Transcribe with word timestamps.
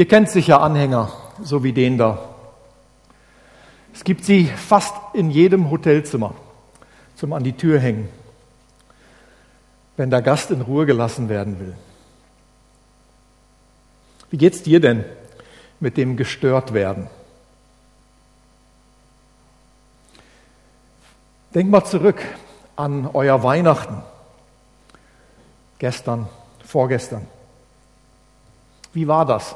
Ihr 0.00 0.08
kennt 0.08 0.30
sicher 0.30 0.62
Anhänger, 0.62 1.12
so 1.42 1.62
wie 1.62 1.74
den 1.74 1.98
da. 1.98 2.18
Es 3.92 4.02
gibt 4.02 4.24
sie 4.24 4.46
fast 4.46 4.94
in 5.12 5.30
jedem 5.30 5.70
Hotelzimmer 5.70 6.32
zum 7.16 7.34
an 7.34 7.44
die 7.44 7.52
Tür 7.52 7.78
hängen, 7.78 8.08
wenn 9.98 10.08
der 10.08 10.22
Gast 10.22 10.50
in 10.52 10.62
Ruhe 10.62 10.86
gelassen 10.86 11.28
werden 11.28 11.60
will. 11.60 11.76
Wie 14.30 14.38
geht's 14.38 14.62
dir 14.62 14.80
denn 14.80 15.04
mit 15.80 15.98
dem 15.98 16.16
gestört 16.16 16.72
werden? 16.72 17.06
Denk 21.54 21.68
mal 21.68 21.84
zurück 21.84 22.22
an 22.74 23.06
euer 23.12 23.42
Weihnachten. 23.42 24.02
Gestern, 25.78 26.26
vorgestern. 26.64 27.26
Wie 28.94 29.06
war 29.06 29.26
das? 29.26 29.54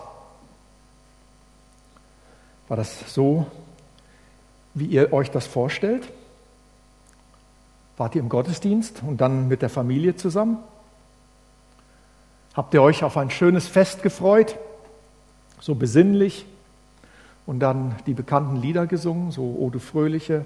War 2.74 2.78
das 2.78 3.14
so, 3.14 3.46
wie 4.74 4.86
ihr 4.86 5.12
euch 5.12 5.30
das 5.30 5.46
vorstellt? 5.46 6.10
Wart 7.96 8.16
ihr 8.16 8.20
im 8.20 8.28
Gottesdienst 8.28 9.00
und 9.06 9.20
dann 9.20 9.46
mit 9.46 9.62
der 9.62 9.68
Familie 9.68 10.16
zusammen? 10.16 10.58
Habt 12.52 12.74
ihr 12.74 12.82
euch 12.82 13.04
auf 13.04 13.16
ein 13.16 13.30
schönes 13.30 13.68
Fest 13.68 14.02
gefreut? 14.02 14.56
So 15.60 15.76
besinnlich 15.76 16.46
und 17.46 17.60
dann 17.60 17.94
die 18.06 18.14
bekannten 18.14 18.56
Lieder 18.56 18.88
gesungen, 18.88 19.30
so 19.30 19.56
O 19.56 19.70
du 19.70 19.78
Fröhliche 19.78 20.44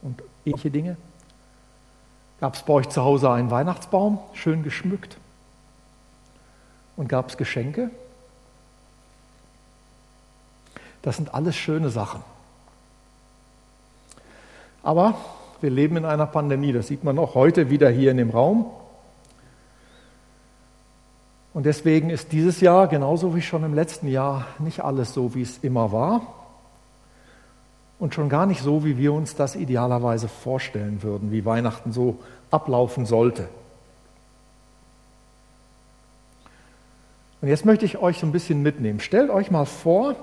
und 0.00 0.22
ähnliche 0.46 0.70
Dinge? 0.70 0.96
Gab 2.38 2.54
es 2.54 2.62
bei 2.62 2.74
euch 2.74 2.88
zu 2.88 3.02
Hause 3.02 3.32
einen 3.32 3.50
Weihnachtsbaum, 3.50 4.20
schön 4.32 4.62
geschmückt? 4.62 5.16
Und 6.96 7.08
gab 7.08 7.30
es 7.30 7.36
Geschenke? 7.36 7.90
Das 11.04 11.16
sind 11.16 11.34
alles 11.34 11.54
schöne 11.54 11.90
Sachen. 11.90 12.22
Aber 14.82 15.14
wir 15.60 15.68
leben 15.68 15.98
in 15.98 16.06
einer 16.06 16.24
Pandemie, 16.24 16.72
das 16.72 16.86
sieht 16.86 17.04
man 17.04 17.18
auch 17.18 17.34
heute 17.34 17.68
wieder 17.68 17.90
hier 17.90 18.10
in 18.10 18.16
dem 18.16 18.30
Raum. 18.30 18.70
Und 21.52 21.66
deswegen 21.66 22.08
ist 22.08 22.32
dieses 22.32 22.62
Jahr, 22.62 22.88
genauso 22.88 23.36
wie 23.36 23.42
schon 23.42 23.64
im 23.64 23.74
letzten 23.74 24.08
Jahr, 24.08 24.46
nicht 24.58 24.82
alles 24.82 25.12
so, 25.12 25.34
wie 25.34 25.42
es 25.42 25.58
immer 25.58 25.92
war. 25.92 26.22
Und 27.98 28.14
schon 28.14 28.30
gar 28.30 28.46
nicht 28.46 28.62
so, 28.62 28.82
wie 28.82 28.96
wir 28.96 29.12
uns 29.12 29.36
das 29.36 29.56
idealerweise 29.56 30.26
vorstellen 30.26 31.02
würden, 31.02 31.30
wie 31.30 31.44
Weihnachten 31.44 31.92
so 31.92 32.18
ablaufen 32.50 33.04
sollte. 33.04 33.46
Und 37.42 37.48
jetzt 37.48 37.66
möchte 37.66 37.84
ich 37.84 37.98
euch 37.98 38.18
so 38.18 38.26
ein 38.26 38.32
bisschen 38.32 38.62
mitnehmen. 38.62 39.00
Stellt 39.00 39.28
euch 39.28 39.50
mal 39.50 39.66
vor, 39.66 40.16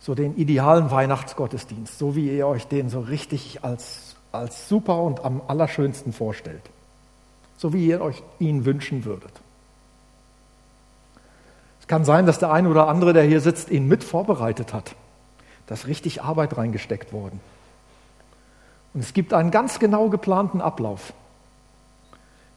so 0.00 0.14
den 0.14 0.36
idealen 0.36 0.90
Weihnachtsgottesdienst, 0.90 1.98
so 1.98 2.16
wie 2.16 2.34
ihr 2.34 2.46
euch 2.46 2.66
den 2.66 2.88
so 2.88 3.00
richtig 3.00 3.62
als, 3.62 4.16
als 4.32 4.68
super 4.68 5.02
und 5.02 5.24
am 5.24 5.42
allerschönsten 5.46 6.12
vorstellt, 6.12 6.62
so 7.58 7.72
wie 7.74 7.86
ihr 7.86 8.00
euch 8.00 8.22
ihn 8.38 8.64
wünschen 8.64 9.04
würdet. 9.04 9.32
Es 11.80 11.86
kann 11.86 12.04
sein, 12.04 12.24
dass 12.24 12.38
der 12.38 12.50
eine 12.50 12.70
oder 12.70 12.88
andere, 12.88 13.12
der 13.12 13.24
hier 13.24 13.40
sitzt, 13.40 13.70
ihn 13.70 13.88
mit 13.88 14.02
vorbereitet 14.02 14.72
hat. 14.72 14.94
Da 15.66 15.74
ist 15.74 15.86
richtig 15.86 16.22
Arbeit 16.22 16.56
reingesteckt 16.56 17.12
worden. 17.12 17.38
Und 18.94 19.00
es 19.00 19.12
gibt 19.12 19.34
einen 19.34 19.50
ganz 19.50 19.78
genau 19.78 20.08
geplanten 20.08 20.60
Ablauf. 20.60 21.12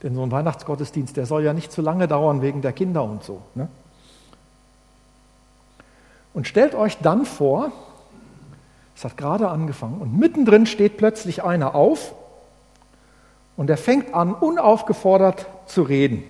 Denn 0.02 0.16
so 0.16 0.24
ein 0.24 0.32
Weihnachtsgottesdienst, 0.32 1.16
der 1.16 1.26
soll 1.26 1.44
ja 1.44 1.54
nicht 1.54 1.72
zu 1.72 1.82
lange 1.82 2.08
dauern 2.08 2.42
wegen 2.42 2.62
der 2.62 2.74
Kinder 2.74 3.04
und 3.04 3.24
so. 3.24 3.42
Ne? 3.54 3.68
Und 6.34 6.48
stellt 6.48 6.76
euch 6.76 6.98
dann 6.98 7.26
vor, 7.26 7.72
es 8.96 9.04
hat 9.04 9.18
gerade 9.18 9.50
angefangen 9.50 10.02
und 10.02 10.18
mittendrin 10.18 10.66
steht 10.66 10.98
plötzlich 10.98 11.44
einer 11.44 11.76
auf 11.76 12.14
und 13.56 13.70
er 13.70 13.78
fängt 13.78 14.14
an, 14.14 14.34
unaufgefordert 14.34 15.46
zu 15.68 15.84
reden. 15.84 16.24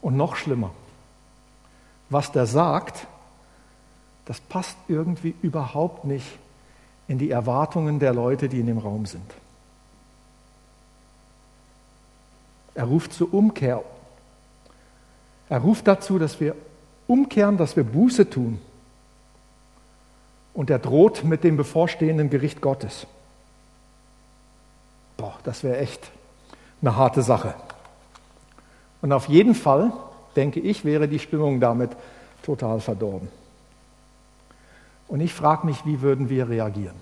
Und 0.00 0.16
noch 0.16 0.36
schlimmer, 0.36 0.70
was 2.10 2.32
der 2.32 2.46
sagt, 2.46 3.06
das 4.24 4.40
passt 4.40 4.76
irgendwie 4.88 5.34
überhaupt 5.42 6.04
nicht 6.04 6.26
in 7.08 7.18
die 7.18 7.30
Erwartungen 7.30 7.98
der 7.98 8.12
Leute, 8.12 8.48
die 8.48 8.60
in 8.60 8.66
dem 8.66 8.78
Raum 8.78 9.06
sind. 9.06 9.32
Er 12.74 12.84
ruft 12.84 13.12
zur 13.12 13.32
Umkehr. 13.34 13.82
Er 15.48 15.58
ruft 15.58 15.86
dazu, 15.86 16.18
dass 16.18 16.40
wir 16.40 16.54
umkehren, 17.12 17.58
dass 17.58 17.76
wir 17.76 17.84
Buße 17.84 18.30
tun. 18.30 18.58
Und 20.54 20.70
er 20.70 20.78
droht 20.78 21.24
mit 21.24 21.44
dem 21.44 21.56
bevorstehenden 21.56 22.30
Gericht 22.30 22.60
Gottes. 22.62 23.06
Boah, 25.18 25.38
das 25.44 25.62
wäre 25.62 25.78
echt 25.78 26.10
eine 26.80 26.96
harte 26.96 27.22
Sache. 27.22 27.54
Und 29.02 29.12
auf 29.12 29.28
jeden 29.28 29.54
Fall, 29.54 29.92
denke 30.36 30.60
ich, 30.60 30.84
wäre 30.84 31.06
die 31.06 31.18
Stimmung 31.18 31.60
damit 31.60 31.90
total 32.42 32.80
verdorben. 32.80 33.28
Und 35.08 35.20
ich 35.20 35.34
frage 35.34 35.66
mich, 35.66 35.84
wie 35.84 36.00
würden 36.00 36.30
wir 36.30 36.48
reagieren? 36.48 36.96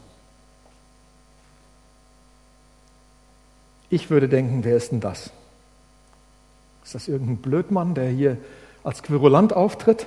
Ich 3.88 4.10
würde 4.10 4.28
denken, 4.28 4.64
wer 4.64 4.76
ist 4.76 4.90
denn 4.92 5.00
das? 5.00 5.30
Ist 6.84 6.94
das 6.94 7.08
irgendein 7.08 7.36
Blödmann, 7.36 7.94
der 7.94 8.10
hier 8.10 8.36
als 8.84 9.02
Querulant 9.02 9.52
auftritt? 9.52 10.06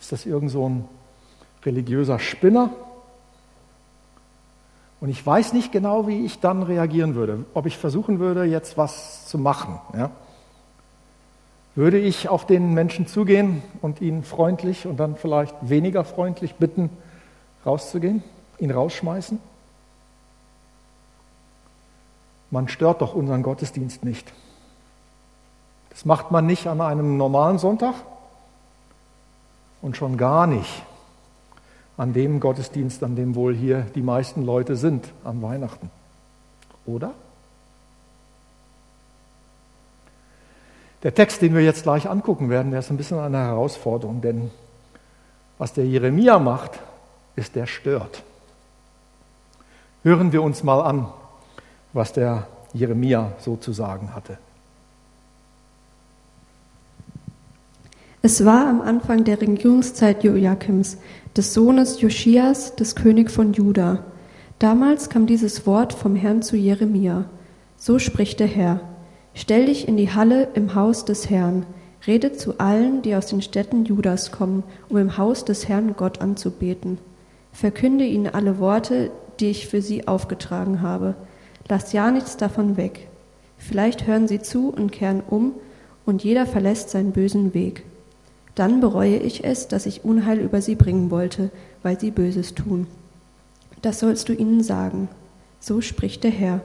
Ist 0.00 0.12
das 0.12 0.26
irgend 0.26 0.50
so 0.50 0.68
ein 0.68 0.88
religiöser 1.64 2.18
Spinner? 2.18 2.70
Und 5.00 5.10
ich 5.10 5.24
weiß 5.24 5.52
nicht 5.52 5.72
genau, 5.72 6.06
wie 6.06 6.24
ich 6.24 6.40
dann 6.40 6.62
reagieren 6.62 7.14
würde. 7.14 7.44
Ob 7.54 7.66
ich 7.66 7.76
versuchen 7.76 8.18
würde, 8.18 8.44
jetzt 8.44 8.78
was 8.78 9.26
zu 9.26 9.38
machen. 9.38 9.78
Ja? 9.94 10.10
Würde 11.74 11.98
ich 11.98 12.28
auf 12.28 12.46
den 12.46 12.72
Menschen 12.72 13.06
zugehen 13.06 13.62
und 13.82 14.00
ihn 14.00 14.22
freundlich 14.22 14.86
und 14.86 14.96
dann 14.96 15.16
vielleicht 15.16 15.54
weniger 15.60 16.04
freundlich 16.04 16.54
bitten, 16.54 16.88
rauszugehen, 17.66 18.22
ihn 18.58 18.70
rausschmeißen? 18.70 19.38
Man 22.50 22.68
stört 22.68 23.02
doch 23.02 23.14
unseren 23.14 23.42
Gottesdienst 23.42 24.04
nicht. 24.04 24.32
Das 25.96 26.04
macht 26.04 26.30
man 26.30 26.44
nicht 26.44 26.66
an 26.66 26.82
einem 26.82 27.16
normalen 27.16 27.56
Sonntag 27.56 27.94
und 29.80 29.96
schon 29.96 30.18
gar 30.18 30.46
nicht 30.46 30.82
an 31.96 32.12
dem 32.12 32.38
Gottesdienst, 32.38 33.02
an 33.02 33.16
dem 33.16 33.34
wohl 33.34 33.54
hier 33.54 33.86
die 33.94 34.02
meisten 34.02 34.44
Leute 34.44 34.76
sind, 34.76 35.10
an 35.24 35.40
Weihnachten. 35.40 35.90
Oder? 36.84 37.14
Der 41.02 41.14
Text, 41.14 41.40
den 41.40 41.54
wir 41.54 41.62
jetzt 41.62 41.84
gleich 41.84 42.10
angucken 42.10 42.50
werden, 42.50 42.72
der 42.72 42.80
ist 42.80 42.90
ein 42.90 42.98
bisschen 42.98 43.18
eine 43.18 43.38
Herausforderung, 43.38 44.20
denn 44.20 44.50
was 45.56 45.72
der 45.72 45.86
Jeremia 45.86 46.38
macht, 46.38 46.78
ist, 47.36 47.54
der 47.54 47.64
stört. 47.64 48.22
Hören 50.02 50.30
wir 50.32 50.42
uns 50.42 50.62
mal 50.62 50.82
an, 50.82 51.08
was 51.94 52.12
der 52.12 52.46
Jeremia 52.74 53.32
so 53.38 53.56
zu 53.56 53.72
sagen 53.72 54.14
hatte. 54.14 54.36
Es 58.26 58.44
war 58.44 58.66
am 58.66 58.80
Anfang 58.80 59.22
der 59.22 59.40
Regierungszeit 59.40 60.24
Joachims, 60.24 60.98
des 61.36 61.54
Sohnes 61.54 62.00
Joschias, 62.00 62.74
des 62.74 62.96
König 62.96 63.30
von 63.30 63.52
Juda. 63.52 64.04
Damals 64.58 65.10
kam 65.10 65.28
dieses 65.28 65.64
Wort 65.64 65.92
vom 65.92 66.16
Herrn 66.16 66.42
zu 66.42 66.56
Jeremia. 66.56 67.26
So 67.76 68.00
spricht 68.00 68.40
der 68.40 68.48
Herr. 68.48 68.80
Stell 69.32 69.66
dich 69.66 69.86
in 69.86 69.96
die 69.96 70.12
Halle 70.12 70.48
im 70.54 70.74
Haus 70.74 71.04
des 71.04 71.30
Herrn. 71.30 71.66
Rede 72.04 72.32
zu 72.32 72.58
allen, 72.58 73.00
die 73.00 73.14
aus 73.14 73.26
den 73.26 73.42
Städten 73.42 73.84
Judas 73.84 74.32
kommen, 74.32 74.64
um 74.88 74.96
im 74.96 75.18
Haus 75.18 75.44
des 75.44 75.68
Herrn 75.68 75.94
Gott 75.96 76.20
anzubeten. 76.20 76.98
Verkünde 77.52 78.06
ihnen 78.06 78.26
alle 78.26 78.58
Worte, 78.58 79.12
die 79.38 79.50
ich 79.50 79.68
für 79.68 79.80
sie 79.80 80.08
aufgetragen 80.08 80.82
habe. 80.82 81.14
Lass 81.68 81.92
ja 81.92 82.10
nichts 82.10 82.36
davon 82.36 82.76
weg. 82.76 83.06
Vielleicht 83.56 84.08
hören 84.08 84.26
sie 84.26 84.42
zu 84.42 84.70
und 84.70 84.90
kehren 84.90 85.22
um, 85.30 85.52
und 86.04 86.24
jeder 86.24 86.44
verlässt 86.44 86.90
seinen 86.90 87.12
bösen 87.12 87.54
Weg. 87.54 87.84
Dann 88.56 88.80
bereue 88.80 89.18
ich 89.18 89.44
es, 89.44 89.68
dass 89.68 89.86
ich 89.86 90.04
Unheil 90.04 90.40
über 90.40 90.60
sie 90.62 90.74
bringen 90.74 91.10
wollte, 91.10 91.50
weil 91.82 92.00
sie 92.00 92.10
Böses 92.10 92.54
tun. 92.54 92.86
Das 93.82 94.00
sollst 94.00 94.28
du 94.28 94.32
ihnen 94.32 94.62
sagen. 94.62 95.08
So 95.60 95.82
spricht 95.82 96.24
der 96.24 96.30
Herr. 96.30 96.62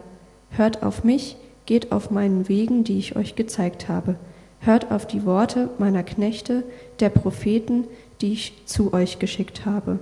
Hört 0.52 0.84
auf 0.84 1.04
mich, 1.04 1.36
geht 1.66 1.92
auf 1.92 2.10
meinen 2.10 2.48
Wegen, 2.48 2.86
die 2.86 2.98
ich 2.98 3.18
euch 3.18 3.36
gezeigt 3.36 3.90
habe. 3.90 4.16
Hört 4.62 4.90
auf 4.90 5.06
die 5.06 5.26
Worte 5.26 5.70
meiner 5.80 6.04
Knechte, 6.04 6.64
der 7.02 7.10
Propheten, 7.10 7.84
die 8.22 8.34
ich 8.34 8.54
zu 8.66 8.94
euch 8.94 9.20
geschickt 9.20 9.66
habe. 9.66 10.00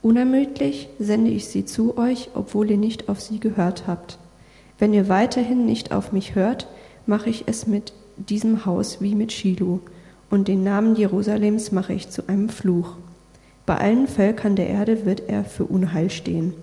Unermüdlich 0.00 0.88
sende 1.00 1.30
ich 1.30 1.46
sie 1.48 1.64
zu 1.64 1.98
euch, 1.98 2.30
obwohl 2.34 2.70
ihr 2.70 2.76
nicht 2.76 3.08
auf 3.08 3.20
sie 3.20 3.40
gehört 3.40 3.88
habt. 3.88 4.18
Wenn 4.78 4.94
ihr 4.94 5.08
weiterhin 5.08 5.66
nicht 5.66 5.92
auf 5.92 6.12
mich 6.12 6.36
hört, 6.36 6.68
mache 7.04 7.30
ich 7.30 7.44
es 7.46 7.66
mit 7.66 7.92
diesem 8.16 8.64
Haus 8.64 9.00
wie 9.00 9.16
mit 9.16 9.32
Shiloh 9.32 9.80
und 10.32 10.48
den 10.48 10.64
Namen 10.64 10.96
Jerusalems 10.96 11.72
mache 11.72 11.92
ich 11.92 12.08
zu 12.08 12.26
einem 12.26 12.48
Fluch. 12.48 12.96
Bei 13.66 13.76
allen 13.76 14.08
Völkern 14.08 14.56
der 14.56 14.66
Erde 14.66 15.04
wird 15.04 15.28
er 15.28 15.44
für 15.44 15.64
Unheil 15.64 16.08
stehen. 16.08 16.54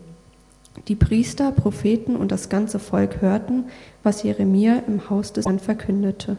Die 0.88 0.96
Priester, 0.96 1.52
Propheten 1.52 2.16
und 2.16 2.32
das 2.32 2.50
ganze 2.50 2.80
Volk 2.80 3.22
hörten, 3.22 3.66
was 4.02 4.24
Jeremia 4.24 4.82
im 4.88 5.12
Haus 5.12 5.34
des 5.34 5.46
Herrn 5.46 5.60
verkündete. 5.60 6.38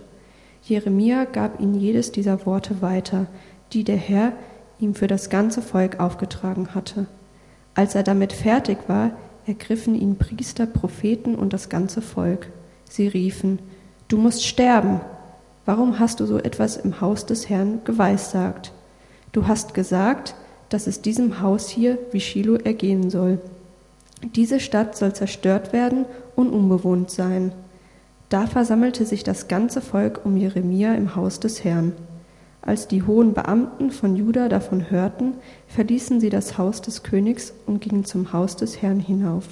Jeremia 0.64 1.24
gab 1.24 1.60
ihnen 1.60 1.78
jedes 1.78 2.10
dieser 2.10 2.46
Worte 2.46 2.82
weiter, 2.82 3.26
die 3.72 3.84
der 3.84 3.96
Herr 3.96 4.32
ihm 4.80 4.96
für 4.96 5.06
das 5.06 5.30
ganze 5.30 5.62
Volk 5.62 6.00
aufgetragen 6.00 6.74
hatte. 6.74 7.06
Als 7.76 7.94
er 7.94 8.02
damit 8.02 8.32
fertig 8.32 8.78
war, 8.88 9.12
ergriffen 9.46 9.94
ihn 9.94 10.16
Priester, 10.16 10.66
Propheten 10.66 11.36
und 11.36 11.52
das 11.52 11.68
ganze 11.68 12.02
Volk. 12.02 12.48
Sie 12.88 13.06
riefen, 13.06 13.60
Du 14.08 14.16
musst 14.16 14.44
sterben. 14.44 15.00
Warum 15.66 15.98
hast 15.98 16.20
du 16.20 16.26
so 16.26 16.38
etwas 16.38 16.76
im 16.76 17.00
Haus 17.00 17.26
des 17.26 17.48
Herrn 17.48 17.80
geweissagt? 17.84 18.72
Du 19.32 19.46
hast 19.46 19.74
gesagt, 19.74 20.34
dass 20.68 20.86
es 20.86 21.02
diesem 21.02 21.40
Haus 21.40 21.68
hier 21.68 21.98
wie 22.12 22.20
Shiloh 22.20 22.56
ergehen 22.56 23.10
soll. 23.10 23.38
Diese 24.34 24.60
Stadt 24.60 24.96
soll 24.96 25.12
zerstört 25.12 25.72
werden 25.72 26.04
und 26.36 26.50
unbewohnt 26.50 27.10
sein. 27.10 27.52
Da 28.28 28.46
versammelte 28.46 29.04
sich 29.04 29.24
das 29.24 29.48
ganze 29.48 29.80
Volk 29.80 30.20
um 30.24 30.36
Jeremia 30.36 30.94
im 30.94 31.16
Haus 31.16 31.40
des 31.40 31.64
Herrn. 31.64 31.92
Als 32.62 32.86
die 32.86 33.02
hohen 33.02 33.32
Beamten 33.32 33.90
von 33.90 34.16
Juda 34.16 34.48
davon 34.48 34.90
hörten, 34.90 35.34
verließen 35.68 36.20
sie 36.20 36.30
das 36.30 36.58
Haus 36.58 36.82
des 36.82 37.02
Königs 37.02 37.52
und 37.66 37.80
gingen 37.80 38.04
zum 38.04 38.32
Haus 38.32 38.54
des 38.56 38.82
Herrn 38.82 39.00
hinauf. 39.00 39.48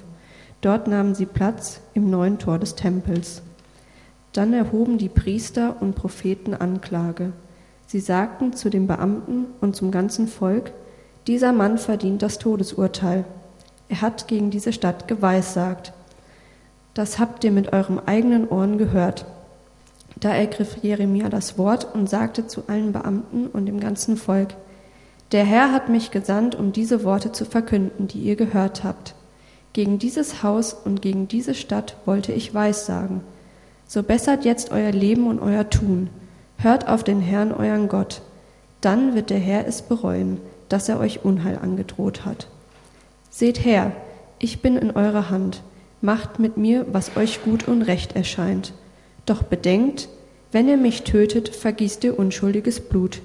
Dort 0.61 0.89
nahmen 0.89 1.15
sie 1.15 1.27
Platz 1.27 1.81
im 1.95 2.11
neuen 2.11 2.39
Tor 2.39 2.59
des 2.59 2.75
Tempels. 2.75 3.43
Dann 4.39 4.53
erhoben 4.53 4.99
die 4.99 5.09
Priester 5.09 5.75
und 5.81 5.97
Propheten 5.97 6.55
Anklage. 6.55 7.33
Sie 7.89 7.99
sagten 7.99 8.53
zu 8.53 8.71
den 8.71 8.87
Beamten 8.87 9.47
und 9.61 9.75
zum 9.75 9.91
ganzen 9.91 10.29
Volk, 10.29 10.71
dieser 11.27 11.53
Mann 11.53 11.77
verdient 11.77 12.23
das 12.23 12.39
Todesurteil. 12.39 13.25
Er 13.89 14.01
hat 14.01 14.29
gegen 14.29 14.51
diese 14.51 14.73
Stadt 14.73 15.09
geweissagt. 15.09 15.93
Das 16.95 17.19
habt 17.19 17.43
ihr 17.43 17.51
mit 17.51 17.73
eurem 17.73 17.99
eigenen 18.07 18.47
Ohren 18.47 18.79
gehört. 18.79 19.27
Da 20.21 20.33
ergriff 20.33 20.77
Jeremia 20.83 21.31
das 21.31 21.59
Wort 21.59 21.93
und 21.93 22.09
sagte 22.09 22.47
zu 22.47 22.69
allen 22.69 22.93
Beamten 22.93 23.49
und 23.49 23.67
dem 23.67 23.81
ganzen 23.81 24.17
Volk, 24.17 24.55
der 25.33 25.43
Herr 25.45 25.73
hat 25.73 25.89
mich 25.89 26.13
gesandt, 26.13 26.55
um 26.55 26.71
diese 26.71 27.03
Worte 27.03 27.33
zu 27.33 27.45
verkünden, 27.45 28.07
die 28.07 28.21
ihr 28.21 28.37
gehört 28.37 28.85
habt. 28.85 29.17
Gegen 29.73 29.99
dieses 29.99 30.45
Haus 30.45 30.75
und 30.75 31.03
gegen 31.03 31.27
diese 31.27 31.55
Stadt 31.55 31.97
wollte 32.05 32.31
ich 32.31 32.55
Weissagen. 32.55 33.23
So 33.89 34.03
bessert 34.03 34.45
jetzt 34.45 34.71
euer 34.71 34.93
Leben 34.93 35.27
und 35.27 35.41
euer 35.41 35.71
Tun. 35.71 36.11
Hört 36.59 36.89
auf 36.89 37.03
den 37.03 37.21
Herrn, 37.21 37.53
euren 37.53 37.89
Gott. 37.89 38.21
Dann 38.83 39.15
wird 39.15 39.31
der 39.31 39.39
Herr 39.39 39.67
es 39.67 39.81
bereuen, 39.81 40.39
dass 40.69 40.91
er 40.91 41.01
euch 41.01 41.25
Unheil 41.25 41.59
angedroht 41.59 42.27
hat. 42.27 42.49
Seht 43.31 43.65
her, 43.65 43.93
ich 44.39 44.61
bin 44.61 44.77
in 44.77 44.91
eurer 44.91 45.31
Hand. 45.31 45.63
Macht 46.03 46.39
mit 46.39 46.59
mir, 46.59 46.85
was 46.93 47.17
euch 47.17 47.43
gut 47.43 47.67
und 47.67 47.81
recht 47.81 48.15
erscheint. 48.15 48.75
Doch 49.25 49.43
bedenkt, 49.43 50.11
wenn 50.53 50.69
ihr 50.69 50.77
mich 50.77 51.05
tötet, 51.05 51.49
vergießt 51.49 52.05
ihr 52.05 52.19
unschuldiges 52.19 52.81
Blut. 52.81 53.23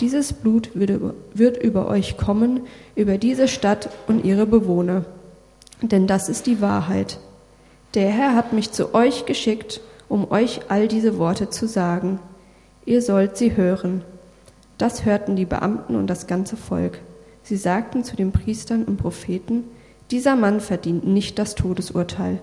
Dieses 0.00 0.34
Blut 0.34 0.70
wird 0.74 1.62
über 1.62 1.88
euch 1.88 2.18
kommen, 2.18 2.60
über 2.94 3.16
diese 3.16 3.48
Stadt 3.48 3.88
und 4.06 4.24
ihre 4.24 4.44
Bewohner. 4.44 5.06
Denn 5.80 6.06
das 6.06 6.28
ist 6.28 6.46
die 6.46 6.60
Wahrheit. 6.60 7.18
Der 7.94 8.10
Herr 8.10 8.34
hat 8.34 8.52
mich 8.52 8.70
zu 8.70 8.94
euch 8.94 9.24
geschickt, 9.24 9.80
um 10.08 10.30
euch 10.30 10.60
all 10.68 10.88
diese 10.88 11.18
Worte 11.18 11.50
zu 11.50 11.66
sagen. 11.66 12.18
Ihr 12.84 13.02
sollt 13.02 13.36
sie 13.36 13.56
hören. 13.56 14.02
Das 14.78 15.04
hörten 15.04 15.36
die 15.36 15.44
Beamten 15.44 15.96
und 15.96 16.08
das 16.08 16.26
ganze 16.26 16.56
Volk. 16.56 16.98
Sie 17.42 17.56
sagten 17.56 18.04
zu 18.04 18.16
den 18.16 18.32
Priestern 18.32 18.84
und 18.84 18.96
Propheten, 18.96 19.64
dieser 20.10 20.36
Mann 20.36 20.60
verdient 20.60 21.06
nicht 21.06 21.38
das 21.38 21.54
Todesurteil. 21.54 22.40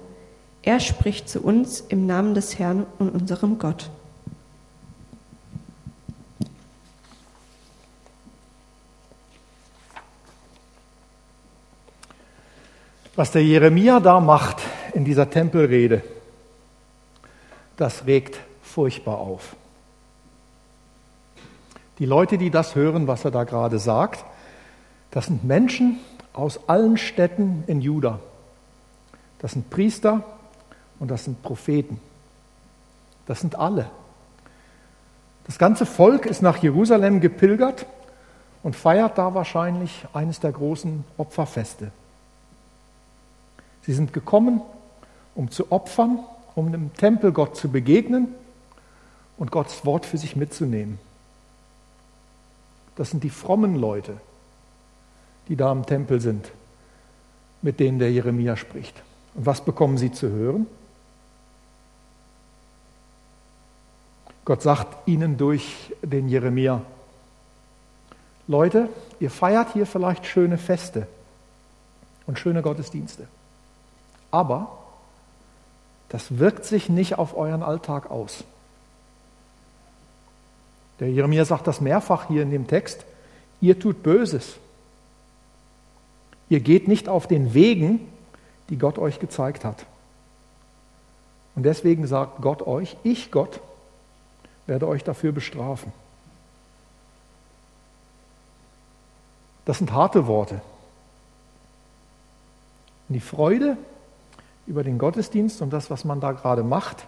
Er 0.63 0.79
spricht 0.79 1.27
zu 1.27 1.41
uns 1.41 1.81
im 1.89 2.05
Namen 2.05 2.33
des 2.33 2.59
Herrn 2.59 2.85
und 2.99 3.09
unserem 3.09 3.57
Gott. 3.57 3.89
Was 13.15 13.31
der 13.31 13.43
Jeremia 13.43 13.99
da 13.99 14.19
macht 14.19 14.61
in 14.93 15.03
dieser 15.03 15.29
Tempelrede, 15.29 16.01
das 17.81 18.05
regt 18.05 18.39
furchtbar 18.61 19.17
auf. 19.17 19.55
Die 21.97 22.05
Leute, 22.05 22.37
die 22.37 22.51
das 22.51 22.75
hören, 22.75 23.07
was 23.07 23.25
er 23.25 23.31
da 23.31 23.43
gerade 23.43 23.79
sagt, 23.79 24.23
das 25.09 25.25
sind 25.25 25.43
Menschen 25.43 25.99
aus 26.31 26.69
allen 26.69 26.97
Städten 26.97 27.63
in 27.67 27.81
Juda. 27.81 28.19
Das 29.39 29.53
sind 29.53 29.69
Priester 29.71 30.23
und 30.99 31.09
das 31.09 31.25
sind 31.25 31.41
Propheten. 31.41 31.99
Das 33.25 33.41
sind 33.41 33.55
alle. 33.55 33.89
Das 35.45 35.57
ganze 35.57 35.87
Volk 35.87 36.27
ist 36.27 36.43
nach 36.43 36.57
Jerusalem 36.57 37.19
gepilgert 37.19 37.87
und 38.61 38.75
feiert 38.75 39.17
da 39.17 39.33
wahrscheinlich 39.33 40.05
eines 40.13 40.39
der 40.39 40.51
großen 40.51 41.03
Opferfeste. 41.17 41.91
Sie 43.81 43.93
sind 43.93 44.13
gekommen, 44.13 44.61
um 45.33 45.49
zu 45.49 45.71
opfern, 45.71 46.19
um 46.55 46.71
dem 46.71 46.93
Tempelgott 46.93 47.55
zu 47.55 47.69
begegnen 47.69 48.27
und 49.37 49.51
Gottes 49.51 49.85
Wort 49.85 50.05
für 50.05 50.17
sich 50.17 50.35
mitzunehmen. 50.35 50.99
Das 52.95 53.09
sind 53.09 53.23
die 53.23 53.29
frommen 53.29 53.75
Leute, 53.75 54.17
die 55.47 55.55
da 55.55 55.71
im 55.71 55.85
Tempel 55.85 56.19
sind, 56.21 56.51
mit 57.61 57.79
denen 57.79 57.99
der 57.99 58.11
Jeremia 58.11 58.57
spricht. 58.57 59.01
Und 59.33 59.45
was 59.45 59.63
bekommen 59.63 59.97
sie 59.97 60.11
zu 60.11 60.29
hören? 60.29 60.67
Gott 64.43 64.61
sagt 64.61 65.07
ihnen 65.07 65.37
durch 65.37 65.93
den 66.01 66.27
Jeremia, 66.27 66.81
Leute, 68.47 68.89
ihr 69.19 69.29
feiert 69.29 69.71
hier 69.73 69.85
vielleicht 69.85 70.25
schöne 70.25 70.57
Feste 70.57 71.07
und 72.27 72.37
schöne 72.37 72.61
Gottesdienste, 72.61 73.27
aber 74.29 74.80
das 76.11 76.39
wirkt 76.39 76.65
sich 76.65 76.89
nicht 76.89 77.17
auf 77.17 77.37
euren 77.37 77.63
Alltag 77.63 78.11
aus. 78.11 78.43
Der 80.99 81.09
Jeremia 81.09 81.45
sagt 81.45 81.67
das 81.67 81.79
mehrfach 81.79 82.27
hier 82.27 82.43
in 82.43 82.51
dem 82.51 82.67
Text. 82.67 83.05
Ihr 83.61 83.79
tut 83.79 84.03
Böses. 84.03 84.57
Ihr 86.49 86.59
geht 86.59 86.89
nicht 86.89 87.07
auf 87.07 87.27
den 87.27 87.53
Wegen, 87.53 88.11
die 88.69 88.77
Gott 88.77 88.97
euch 88.97 89.21
gezeigt 89.21 89.63
hat. 89.63 89.85
Und 91.55 91.63
deswegen 91.63 92.05
sagt 92.05 92.41
Gott 92.41 92.61
euch, 92.61 92.97
ich 93.03 93.31
Gott 93.31 93.61
werde 94.67 94.89
euch 94.89 95.05
dafür 95.05 95.31
bestrafen. 95.31 95.93
Das 99.63 99.77
sind 99.77 99.93
harte 99.93 100.27
Worte. 100.27 100.55
Und 103.07 103.13
die 103.13 103.21
Freude 103.21 103.77
über 104.67 104.83
den 104.83 104.97
Gottesdienst 104.97 105.61
und 105.61 105.71
das, 105.71 105.89
was 105.89 106.05
man 106.05 106.19
da 106.19 106.31
gerade 106.31 106.63
macht, 106.63 107.05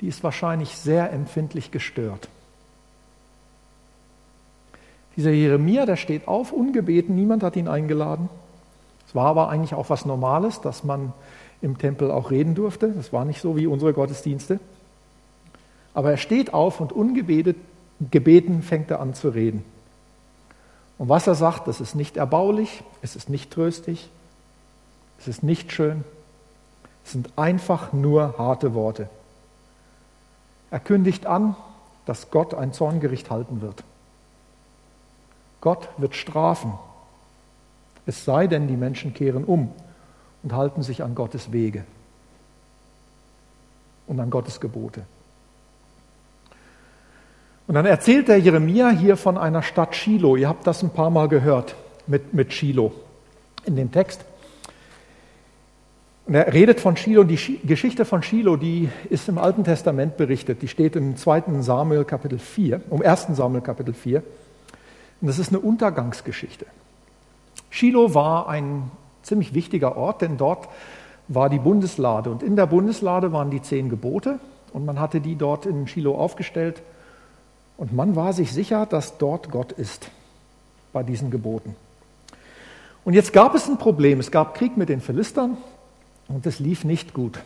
die 0.00 0.08
ist 0.08 0.24
wahrscheinlich 0.24 0.76
sehr 0.76 1.12
empfindlich 1.12 1.70
gestört. 1.70 2.28
Dieser 5.16 5.30
Jeremia, 5.30 5.86
der 5.86 5.96
steht 5.96 6.28
auf, 6.28 6.52
ungebeten, 6.52 7.14
niemand 7.14 7.42
hat 7.42 7.56
ihn 7.56 7.68
eingeladen. 7.68 8.28
Es 9.06 9.14
war 9.14 9.26
aber 9.26 9.48
eigentlich 9.48 9.74
auch 9.74 9.90
was 9.90 10.06
Normales, 10.06 10.60
dass 10.60 10.84
man 10.84 11.12
im 11.60 11.78
Tempel 11.78 12.10
auch 12.10 12.30
reden 12.30 12.54
durfte. 12.54 12.88
Das 12.88 13.12
war 13.12 13.24
nicht 13.24 13.40
so 13.40 13.56
wie 13.56 13.66
unsere 13.66 13.92
Gottesdienste. 13.92 14.60
Aber 15.92 16.12
er 16.12 16.16
steht 16.16 16.54
auf 16.54 16.80
und 16.80 16.92
ungebeten 16.92 18.62
fängt 18.62 18.90
er 18.90 19.00
an 19.00 19.14
zu 19.14 19.30
reden. 19.30 19.64
Und 20.96 21.08
was 21.08 21.26
er 21.26 21.34
sagt, 21.34 21.66
das 21.66 21.80
ist 21.80 21.94
nicht 21.94 22.16
erbaulich, 22.16 22.82
es 23.02 23.16
ist 23.16 23.28
nicht 23.28 23.50
tröstlich, 23.50 24.10
es 25.20 25.28
ist 25.28 25.42
nicht 25.42 25.70
schön, 25.70 26.04
es 27.04 27.12
sind 27.12 27.30
einfach 27.36 27.92
nur 27.92 28.38
harte 28.38 28.74
Worte. 28.74 29.08
Er 30.70 30.80
kündigt 30.80 31.26
an, 31.26 31.56
dass 32.06 32.30
Gott 32.30 32.54
ein 32.54 32.72
Zorngericht 32.72 33.30
halten 33.30 33.60
wird. 33.60 33.84
Gott 35.60 35.88
wird 35.98 36.14
strafen, 36.14 36.72
es 38.06 38.24
sei 38.24 38.46
denn, 38.46 38.66
die 38.66 38.76
Menschen 38.76 39.12
kehren 39.12 39.44
um 39.44 39.72
und 40.42 40.54
halten 40.54 40.82
sich 40.82 41.02
an 41.02 41.14
Gottes 41.14 41.52
Wege 41.52 41.84
und 44.06 44.18
an 44.18 44.30
Gottes 44.30 44.58
Gebote. 44.58 45.02
Und 47.66 47.74
dann 47.74 47.86
erzählt 47.86 48.28
der 48.28 48.38
Jeremia 48.38 48.88
hier 48.88 49.16
von 49.16 49.36
einer 49.36 49.62
Stadt 49.62 49.94
Shiloh. 49.94 50.36
Ihr 50.36 50.48
habt 50.48 50.66
das 50.66 50.82
ein 50.82 50.90
paar 50.90 51.10
Mal 51.10 51.28
gehört 51.28 51.76
mit, 52.06 52.32
mit 52.32 52.52
Shiloh 52.52 52.92
in 53.64 53.76
dem 53.76 53.92
Text. 53.92 54.24
Er 56.32 56.52
redet 56.52 56.78
von 56.78 56.96
Shiloh. 56.96 57.22
Und 57.22 57.28
die 57.28 57.60
Geschichte 57.66 58.04
von 58.04 58.22
Shiloh, 58.22 58.56
die 58.56 58.88
ist 59.08 59.28
im 59.28 59.36
Alten 59.36 59.64
Testament 59.64 60.16
berichtet. 60.16 60.62
Die 60.62 60.68
steht 60.68 60.94
im 60.94 61.16
2. 61.16 61.60
Samuel 61.60 62.04
Kapitel 62.04 62.38
4, 62.38 62.82
um 62.88 63.02
1. 63.02 63.28
Samuel 63.32 63.62
Kapitel 63.62 63.94
4. 63.94 64.22
Und 65.20 65.26
das 65.26 65.40
ist 65.40 65.48
eine 65.48 65.58
Untergangsgeschichte. 65.58 66.66
Shiloh 67.68 68.14
war 68.14 68.48
ein 68.48 68.90
ziemlich 69.22 69.54
wichtiger 69.54 69.96
Ort, 69.96 70.22
denn 70.22 70.36
dort 70.36 70.68
war 71.26 71.50
die 71.50 71.58
Bundeslade. 71.58 72.30
Und 72.30 72.44
in 72.44 72.54
der 72.54 72.66
Bundeslade 72.66 73.32
waren 73.32 73.50
die 73.50 73.60
zehn 73.60 73.88
Gebote. 73.88 74.38
Und 74.72 74.86
man 74.86 75.00
hatte 75.00 75.20
die 75.20 75.34
dort 75.34 75.66
in 75.66 75.88
Shiloh 75.88 76.14
aufgestellt. 76.14 76.80
Und 77.76 77.92
man 77.92 78.14
war 78.14 78.32
sich 78.34 78.52
sicher, 78.52 78.86
dass 78.86 79.18
dort 79.18 79.50
Gott 79.50 79.72
ist 79.72 80.10
bei 80.92 81.02
diesen 81.02 81.32
Geboten. 81.32 81.74
Und 83.04 83.14
jetzt 83.14 83.32
gab 83.32 83.56
es 83.56 83.68
ein 83.68 83.78
Problem. 83.78 84.20
Es 84.20 84.30
gab 84.30 84.54
Krieg 84.54 84.76
mit 84.76 84.88
den 84.88 85.00
Philistern 85.00 85.56
und 86.30 86.46
es 86.46 86.58
lief 86.58 86.84
nicht 86.84 87.12
gut. 87.12 87.40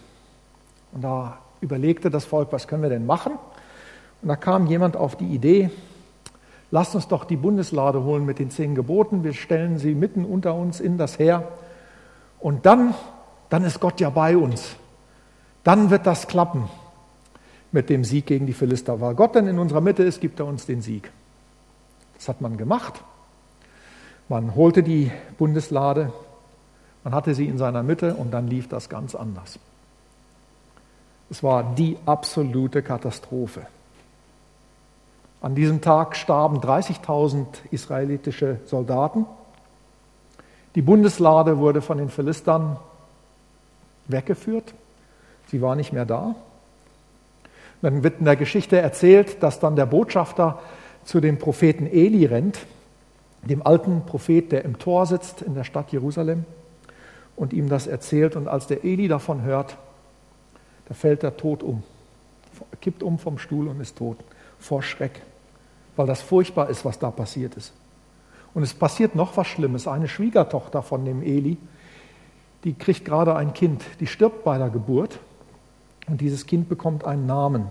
Und 0.92 1.02
da 1.02 1.38
überlegte 1.60 2.10
das 2.10 2.24
Volk, 2.24 2.52
was 2.52 2.68
können 2.68 2.82
wir 2.82 2.90
denn 2.90 3.06
machen? 3.06 3.32
Und 4.22 4.28
da 4.28 4.36
kam 4.36 4.66
jemand 4.66 4.96
auf 4.96 5.16
die 5.16 5.26
Idee, 5.26 5.70
lasst 6.70 6.94
uns 6.94 7.08
doch 7.08 7.24
die 7.24 7.36
Bundeslade 7.36 8.04
holen 8.04 8.24
mit 8.24 8.38
den 8.38 8.50
zehn 8.50 8.74
Geboten, 8.74 9.24
wir 9.24 9.32
stellen 9.32 9.78
sie 9.78 9.94
mitten 9.94 10.24
unter 10.24 10.54
uns 10.54 10.80
in 10.80 10.98
das 10.98 11.18
Heer 11.18 11.48
und 12.40 12.66
dann, 12.66 12.94
dann 13.48 13.64
ist 13.64 13.80
Gott 13.80 14.00
ja 14.00 14.10
bei 14.10 14.36
uns. 14.36 14.76
Dann 15.62 15.90
wird 15.90 16.06
das 16.06 16.28
klappen 16.28 16.68
mit 17.72 17.88
dem 17.88 18.04
Sieg 18.04 18.26
gegen 18.26 18.46
die 18.46 18.52
Philister. 18.52 19.00
Weil 19.00 19.14
Gott 19.14 19.34
dann 19.34 19.48
in 19.48 19.58
unserer 19.58 19.80
Mitte 19.80 20.02
ist, 20.02 20.20
gibt 20.20 20.40
er 20.40 20.46
uns 20.46 20.66
den 20.66 20.82
Sieg. 20.82 21.10
Das 22.16 22.28
hat 22.28 22.40
man 22.40 22.58
gemacht. 22.58 23.02
Man 24.28 24.54
holte 24.54 24.82
die 24.82 25.10
Bundeslade, 25.38 26.12
man 27.04 27.14
hatte 27.14 27.34
sie 27.34 27.46
in 27.46 27.58
seiner 27.58 27.82
Mitte 27.82 28.14
und 28.14 28.30
dann 28.32 28.49
lief 28.49 28.68
das 28.68 28.88
ganz 28.88 29.14
anders. 29.14 29.58
Es 31.30 31.42
war 31.42 31.75
die 31.75 31.96
absolute 32.06 32.82
Katastrophe. 32.82 33.66
An 35.42 35.54
diesem 35.54 35.82
Tag 35.82 36.16
starben 36.16 36.58
30.000 36.61 37.46
israelitische 37.70 38.61
Soldaten. 38.66 39.26
Die 40.75 40.82
Bundeslade 40.82 41.58
wurde 41.58 41.82
von 41.82 41.99
den 41.99 42.08
Philistern 42.08 42.78
weggeführt. 44.08 44.73
Sie 45.49 45.61
war 45.61 45.76
nicht 45.76 45.92
mehr 45.92 46.06
da. 46.06 46.34
Dann 47.82 48.02
wird 48.02 48.20
in 48.20 48.25
der 48.25 48.37
Geschichte 48.37 48.78
erzählt, 48.78 49.42
dass 49.42 49.61
dann 49.61 49.76
der 49.76 49.87
Botschafter 49.87 50.58
zu 51.04 51.20
dem 51.20 51.38
Propheten 51.38 51.87
Eli 51.87 52.25
rennt, 52.25 52.61
dem 53.42 53.66
alten 53.66 54.06
Prophet, 54.06 54.50
der 54.50 54.64
im 54.64 54.78
Tor 54.78 55.04
sitzt 55.04 55.42
in 55.42 55.54
der 55.54 55.64
Stadt 55.64 55.92
Jerusalem 55.92 56.46
und 57.36 57.52
ihm 57.52 57.68
das 57.68 57.86
erzählt. 57.86 58.36
Und 58.36 58.48
als 58.48 58.66
der 58.66 58.84
Eli 58.84 59.08
davon 59.08 59.42
hört, 59.42 59.76
da 60.88 60.94
fällt 60.94 61.22
er 61.22 61.36
tot 61.36 61.62
um, 61.62 61.82
kippt 62.80 63.02
um 63.02 63.18
vom 63.18 63.38
Stuhl 63.38 63.68
und 63.68 63.80
ist 63.80 63.96
tot 63.96 64.18
vor 64.58 64.82
Schreck 64.82 65.20
weil 65.96 66.06
das 66.06 66.22
furchtbar 66.22 66.68
ist, 66.70 66.84
was 66.84 66.98
da 66.98 67.10
passiert 67.10 67.54
ist. 67.54 67.72
Und 68.52 68.62
es 68.62 68.74
passiert 68.74 69.14
noch 69.14 69.36
was 69.36 69.46
Schlimmes. 69.46 69.88
Eine 69.88 70.08
Schwiegertochter 70.08 70.82
von 70.82 71.04
dem 71.04 71.22
Eli, 71.22 71.56
die 72.64 72.74
kriegt 72.74 73.04
gerade 73.04 73.34
ein 73.36 73.52
Kind, 73.52 73.84
die 74.00 74.06
stirbt 74.06 74.44
bei 74.44 74.58
der 74.58 74.70
Geburt 74.70 75.18
und 76.06 76.20
dieses 76.20 76.46
Kind 76.46 76.68
bekommt 76.68 77.04
einen 77.04 77.26
Namen. 77.26 77.66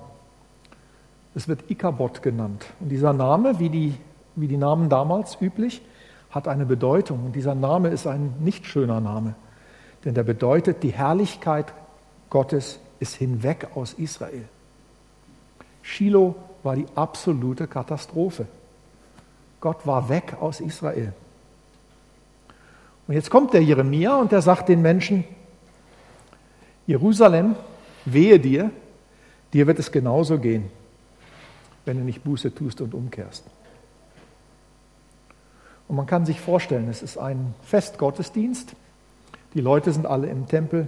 Es 1.36 1.48
wird 1.48 1.70
Ikabod 1.70 2.22
genannt. 2.22 2.66
Und 2.80 2.90
dieser 2.90 3.14
Name, 3.14 3.60
wie 3.60 3.70
die, 3.70 3.96
wie 4.36 4.48
die 4.48 4.58
Namen 4.58 4.90
damals 4.90 5.38
üblich, 5.42 5.82
hat 6.30 6.48
eine 6.48 6.66
Bedeutung. 6.66 7.26
Und 7.26 7.36
dieser 7.36 7.56
Name 7.56 7.90
ist 7.90 8.06
ein 8.06 8.36
nicht 8.40 8.66
schöner 8.66 9.00
Name, 9.00 9.36
denn 10.06 10.14
der 10.14 10.24
bedeutet, 10.24 10.84
die 10.84 10.92
Herrlichkeit 10.92 11.74
Gottes 12.30 12.80
ist 13.00 13.16
hinweg 13.16 13.68
aus 13.76 13.94
Israel. 13.94 14.46
Shiloh 15.82 16.36
war 16.64 16.76
die 16.76 16.86
absolute 16.96 17.68
Katastrophe. 17.68 18.48
Gott 19.62 19.86
war 19.86 20.10
weg 20.10 20.38
aus 20.40 20.60
Israel. 20.60 21.14
Und 23.08 23.14
jetzt 23.16 23.30
kommt 23.30 23.54
der 23.54 23.64
Jeremia 23.64 24.16
und 24.16 24.32
der 24.32 24.42
sagt 24.42 24.70
den 24.70 24.82
Menschen, 24.82 25.26
Jerusalem, 26.88 27.56
wehe 28.06 28.40
dir, 28.40 28.72
dir 29.54 29.68
wird 29.68 29.80
es 29.80 29.92
genauso 29.92 30.38
gehen, 30.38 30.70
wenn 31.86 31.98
du 31.98 32.04
nicht 32.04 32.24
Buße 32.24 32.54
tust 32.54 32.82
und 32.82 32.94
umkehrst. 32.94 33.44
Und 35.88 35.96
man 35.96 36.06
kann 36.06 36.26
sich 36.26 36.40
vorstellen, 36.40 36.90
es 36.90 37.02
ist 37.04 37.18
ein 37.18 37.54
Festgottesdienst, 37.64 38.74
die 39.54 39.62
Leute 39.62 39.92
sind 39.92 40.06
alle 40.06 40.28
im 40.28 40.48
Tempel. 40.48 40.88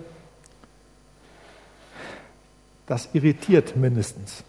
Das 2.88 3.10
irritiert 3.14 3.76
mindestens. 3.76 4.44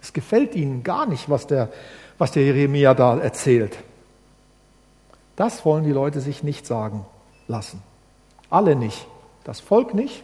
Es 0.00 0.12
gefällt 0.12 0.54
ihnen 0.54 0.82
gar 0.84 1.06
nicht, 1.06 1.28
was 1.28 1.46
der, 1.46 1.70
was 2.18 2.32
der 2.32 2.44
Jeremia 2.44 2.94
da 2.94 3.18
erzählt. 3.18 3.76
Das 5.36 5.64
wollen 5.64 5.84
die 5.84 5.92
Leute 5.92 6.20
sich 6.20 6.42
nicht 6.42 6.66
sagen 6.66 7.04
lassen. 7.46 7.82
Alle 8.50 8.74
nicht. 8.74 9.06
Das 9.44 9.60
Volk 9.60 9.94
nicht, 9.94 10.22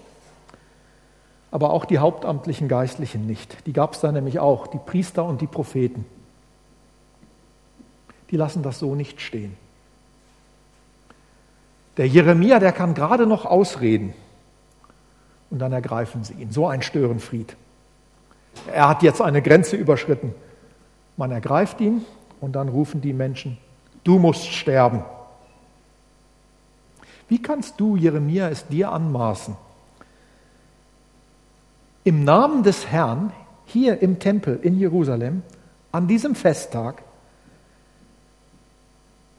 aber 1.50 1.70
auch 1.70 1.84
die 1.84 1.98
hauptamtlichen 1.98 2.68
Geistlichen 2.68 3.26
nicht. 3.26 3.66
Die 3.66 3.72
gab 3.72 3.94
es 3.94 4.00
da 4.00 4.12
nämlich 4.12 4.38
auch, 4.38 4.66
die 4.66 4.78
Priester 4.78 5.24
und 5.24 5.40
die 5.40 5.46
Propheten. 5.46 6.04
Die 8.30 8.36
lassen 8.36 8.62
das 8.62 8.80
so 8.80 8.94
nicht 8.94 9.20
stehen. 9.20 9.56
Der 11.96 12.08
Jeremia, 12.08 12.58
der 12.58 12.72
kann 12.72 12.94
gerade 12.94 13.26
noch 13.26 13.44
ausreden 13.44 14.14
und 15.50 15.60
dann 15.60 15.72
ergreifen 15.72 16.24
sie 16.24 16.34
ihn. 16.34 16.50
So 16.50 16.66
ein 16.66 16.82
Störenfried. 16.82 17.56
Er 18.72 18.88
hat 18.88 19.02
jetzt 19.02 19.20
eine 19.20 19.40
Grenze 19.40 19.76
überschritten. 19.76 20.34
Man 21.16 21.30
ergreift 21.30 21.80
ihn 21.80 22.04
und 22.40 22.52
dann 22.52 22.68
rufen 22.68 23.00
die 23.00 23.12
Menschen, 23.12 23.58
du 24.02 24.18
musst 24.18 24.46
sterben. 24.46 25.04
Wie 27.28 27.40
kannst 27.40 27.78
du, 27.78 27.96
Jeremia, 27.96 28.48
es 28.48 28.66
dir 28.66 28.90
anmaßen, 28.90 29.56
im 32.02 32.24
Namen 32.24 32.64
des 32.64 32.88
Herrn 32.88 33.32
hier 33.66 34.02
im 34.02 34.18
Tempel 34.18 34.58
in 34.60 34.78
Jerusalem 34.78 35.42
an 35.92 36.08
diesem 36.08 36.34
Festtag 36.34 37.03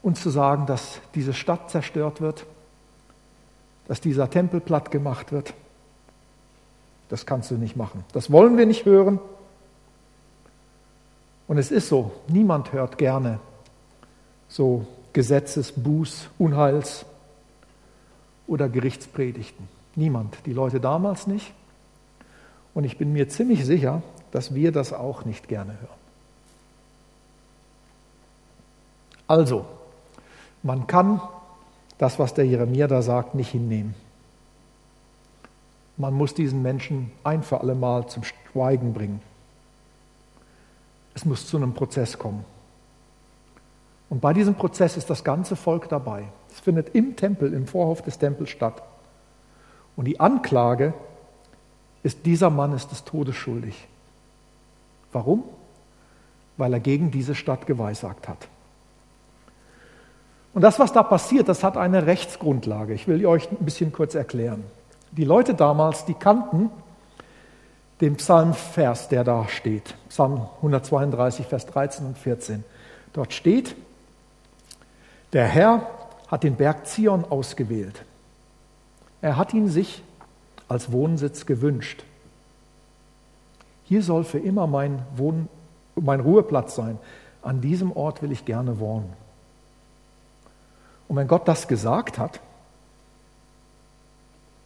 uns 0.06 0.22
zu 0.22 0.30
sagen, 0.30 0.66
dass 0.66 1.00
diese 1.16 1.34
Stadt 1.34 1.68
zerstört 1.68 2.20
wird, 2.20 2.46
dass 3.88 4.00
dieser 4.00 4.30
Tempel 4.30 4.60
platt 4.60 4.92
gemacht 4.92 5.32
wird? 5.32 5.52
Das 7.08 7.26
kannst 7.26 7.50
du 7.50 7.56
nicht 7.56 7.74
machen. 7.74 8.04
Das 8.12 8.30
wollen 8.30 8.56
wir 8.56 8.66
nicht 8.66 8.84
hören. 8.84 9.18
Und 11.48 11.58
es 11.58 11.72
ist 11.72 11.88
so, 11.88 12.12
niemand 12.28 12.72
hört 12.72 12.98
gerne 12.98 13.40
so 14.48 14.86
Gesetzes, 15.12 15.72
Buß, 15.72 16.28
Unheils 16.38 17.04
oder 18.46 18.68
Gerichtspredigten. 18.68 19.68
Niemand. 19.96 20.36
Die 20.46 20.52
Leute 20.52 20.78
damals 20.78 21.26
nicht. 21.26 21.52
Und 22.74 22.84
ich 22.84 22.96
bin 22.96 23.12
mir 23.12 23.28
ziemlich 23.28 23.64
sicher, 23.64 24.02
dass 24.30 24.54
wir 24.54 24.70
das 24.70 24.92
auch 24.92 25.24
nicht 25.24 25.48
gerne 25.48 25.72
hören. 25.72 25.98
Also, 29.26 29.66
man 30.66 30.86
kann 30.86 31.20
das, 31.98 32.18
was 32.18 32.34
der 32.34 32.44
Jeremia 32.44 32.88
da 32.88 33.00
sagt, 33.00 33.34
nicht 33.34 33.52
hinnehmen. 33.52 33.94
Man 35.96 36.12
muss 36.12 36.34
diesen 36.34 36.60
Menschen 36.60 37.10
ein 37.24 37.42
für 37.42 37.60
alle 37.60 37.74
Mal 37.74 38.06
zum 38.08 38.22
Schweigen 38.24 38.92
bringen. 38.92 39.22
Es 41.14 41.24
muss 41.24 41.46
zu 41.46 41.56
einem 41.56 41.72
Prozess 41.72 42.18
kommen. 42.18 42.44
Und 44.10 44.20
bei 44.20 44.34
diesem 44.34 44.56
Prozess 44.56 44.96
ist 44.96 45.08
das 45.08 45.24
ganze 45.24 45.56
Volk 45.56 45.88
dabei. 45.88 46.24
Es 46.50 46.60
findet 46.60 46.94
im 46.94 47.16
Tempel, 47.16 47.54
im 47.54 47.66
Vorhof 47.66 48.02
des 48.02 48.18
Tempels 48.18 48.50
statt. 48.50 48.82
Und 49.96 50.04
die 50.04 50.20
Anklage 50.20 50.92
ist, 52.02 52.26
dieser 52.26 52.50
Mann 52.50 52.72
ist 52.72 52.90
des 52.90 53.04
Todes 53.04 53.36
schuldig. 53.36 53.88
Warum? 55.12 55.44
Weil 56.56 56.74
er 56.74 56.80
gegen 56.80 57.10
diese 57.10 57.34
Stadt 57.34 57.66
geweissagt 57.66 58.28
hat. 58.28 58.48
Und 60.56 60.62
das, 60.62 60.78
was 60.78 60.90
da 60.90 61.02
passiert, 61.02 61.50
das 61.50 61.62
hat 61.62 61.76
eine 61.76 62.06
Rechtsgrundlage. 62.06 62.94
Ich 62.94 63.06
will 63.06 63.26
euch 63.26 63.50
ein 63.50 63.62
bisschen 63.62 63.92
kurz 63.92 64.14
erklären. 64.14 64.64
Die 65.12 65.24
Leute 65.24 65.52
damals, 65.52 66.06
die 66.06 66.14
kannten 66.14 66.70
den 68.00 68.16
Psalmvers, 68.16 69.10
der 69.10 69.22
da 69.22 69.48
steht. 69.48 69.94
Psalm 70.08 70.48
132, 70.56 71.44
Vers 71.44 71.66
13 71.66 72.06
und 72.06 72.16
14. 72.16 72.64
Dort 73.12 73.34
steht, 73.34 73.76
der 75.34 75.44
Herr 75.44 75.82
hat 76.28 76.42
den 76.42 76.56
Berg 76.56 76.86
Zion 76.86 77.26
ausgewählt. 77.28 78.02
Er 79.20 79.36
hat 79.36 79.52
ihn 79.52 79.68
sich 79.68 80.02
als 80.68 80.90
Wohnsitz 80.90 81.44
gewünscht. 81.44 82.02
Hier 83.84 84.02
soll 84.02 84.24
für 84.24 84.38
immer 84.38 84.66
mein, 84.66 85.02
Wohn 85.16 85.50
mein 85.96 86.20
Ruheplatz 86.20 86.76
sein. 86.76 86.96
An 87.42 87.60
diesem 87.60 87.92
Ort 87.92 88.22
will 88.22 88.32
ich 88.32 88.46
gerne 88.46 88.80
wohnen. 88.80 89.25
Und 91.08 91.16
wenn 91.16 91.28
Gott 91.28 91.46
das 91.46 91.68
gesagt 91.68 92.18
hat, 92.18 92.40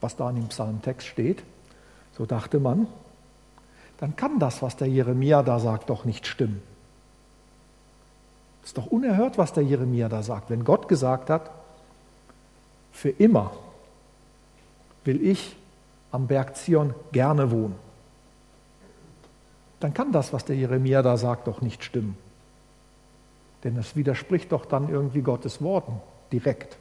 was 0.01 0.17
da 0.17 0.31
in 0.31 0.37
dem 0.37 0.49
Psalmtext 0.49 1.07
steht, 1.07 1.43
so 2.17 2.27
dachte 2.27 2.59
man, 2.59 2.87
dann 3.99 4.17
kann 4.17 4.39
das, 4.39 4.63
was 4.63 4.77
der 4.77 4.89
Jeremia 4.89 5.43
da 5.43 5.59
sagt, 5.59 5.91
doch 5.91 6.05
nicht 6.05 6.27
stimmen. 6.27 6.63
Ist 8.65 8.79
doch 8.79 8.87
unerhört, 8.87 9.37
was 9.37 9.53
der 9.53 9.63
Jeremia 9.63 10.09
da 10.09 10.23
sagt. 10.23 10.49
Wenn 10.49 10.65
Gott 10.65 10.89
gesagt 10.89 11.29
hat, 11.29 11.51
für 12.93 13.11
immer 13.11 13.53
will 15.05 15.23
ich 15.27 15.57
am 16.13 16.27
Berg 16.27 16.57
Zion 16.57 16.95
gerne 17.13 17.51
wohnen, 17.51 17.75
dann 19.81 19.95
kann 19.95 20.13
das, 20.13 20.33
was 20.33 20.45
der 20.45 20.57
Jeremia 20.57 21.03
da 21.03 21.17
sagt, 21.17 21.47
doch 21.47 21.63
nicht 21.63 21.85
stimmen. 21.85 22.17
Denn 23.65 23.77
es 23.77 23.97
widerspricht 23.97 24.53
doch 24.53 24.67
dann 24.67 24.89
irgendwie 24.89 25.23
Gottes 25.23 25.63
Worten 25.63 26.01
direkt. 26.33 26.77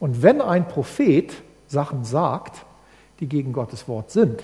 Und 0.00 0.22
wenn 0.22 0.40
ein 0.40 0.68
Prophet 0.68 1.32
Sachen 1.68 2.04
sagt, 2.04 2.64
die 3.20 3.28
gegen 3.28 3.52
Gottes 3.52 3.88
Wort 3.88 4.10
sind, 4.10 4.42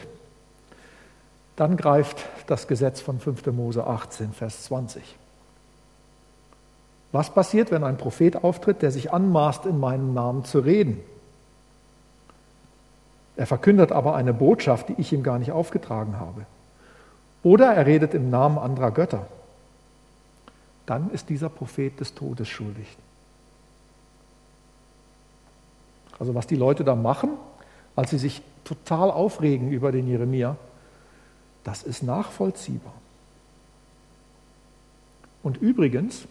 dann 1.56 1.76
greift 1.76 2.24
das 2.46 2.66
Gesetz 2.68 3.00
von 3.00 3.20
5. 3.20 3.46
Mose 3.46 3.86
18, 3.86 4.32
Vers 4.32 4.64
20. 4.64 5.02
Was 7.12 7.34
passiert, 7.34 7.70
wenn 7.70 7.84
ein 7.84 7.98
Prophet 7.98 8.42
auftritt, 8.44 8.82
der 8.82 8.90
sich 8.90 9.12
anmaßt, 9.12 9.66
in 9.66 9.78
meinem 9.78 10.14
Namen 10.14 10.44
zu 10.44 10.60
reden? 10.60 11.00
Er 13.36 13.46
verkündet 13.46 13.90
aber 13.90 14.14
eine 14.14 14.32
Botschaft, 14.32 14.88
die 14.88 14.94
ich 14.98 15.12
ihm 15.12 15.22
gar 15.22 15.38
nicht 15.38 15.52
aufgetragen 15.52 16.18
habe. 16.18 16.46
Oder 17.42 17.74
er 17.74 17.86
redet 17.86 18.14
im 18.14 18.30
Namen 18.30 18.58
anderer 18.58 18.90
Götter. 18.90 19.26
Dann 20.86 21.10
ist 21.10 21.28
dieser 21.28 21.48
Prophet 21.48 21.98
des 22.00 22.14
Todes 22.14 22.48
schuldig. 22.48 22.96
Also 26.20 26.34
was 26.34 26.46
die 26.46 26.54
Leute 26.54 26.84
da 26.84 26.94
machen, 26.94 27.30
als 27.96 28.10
sie 28.10 28.18
sich 28.18 28.42
total 28.62 29.10
aufregen 29.10 29.72
über 29.72 29.90
den 29.90 30.06
Jeremia, 30.06 30.56
das 31.64 31.82
ist 31.82 32.02
nachvollziehbar. 32.02 32.92
Und 35.42 35.56
übrigens, 35.56 36.26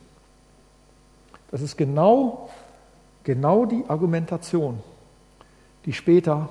das 1.51 1.62
ist 1.62 1.75
genau, 1.75 2.50
genau 3.24 3.65
die 3.65 3.84
Argumentation, 3.88 4.81
die 5.86 5.93
später 5.93 6.50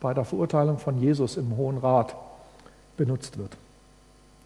bei 0.00 0.12
der 0.12 0.24
Verurteilung 0.24 0.78
von 0.78 1.00
Jesus 1.00 1.36
im 1.36 1.56
Hohen 1.56 1.78
Rat 1.78 2.16
benutzt 2.96 3.38
wird. 3.38 3.56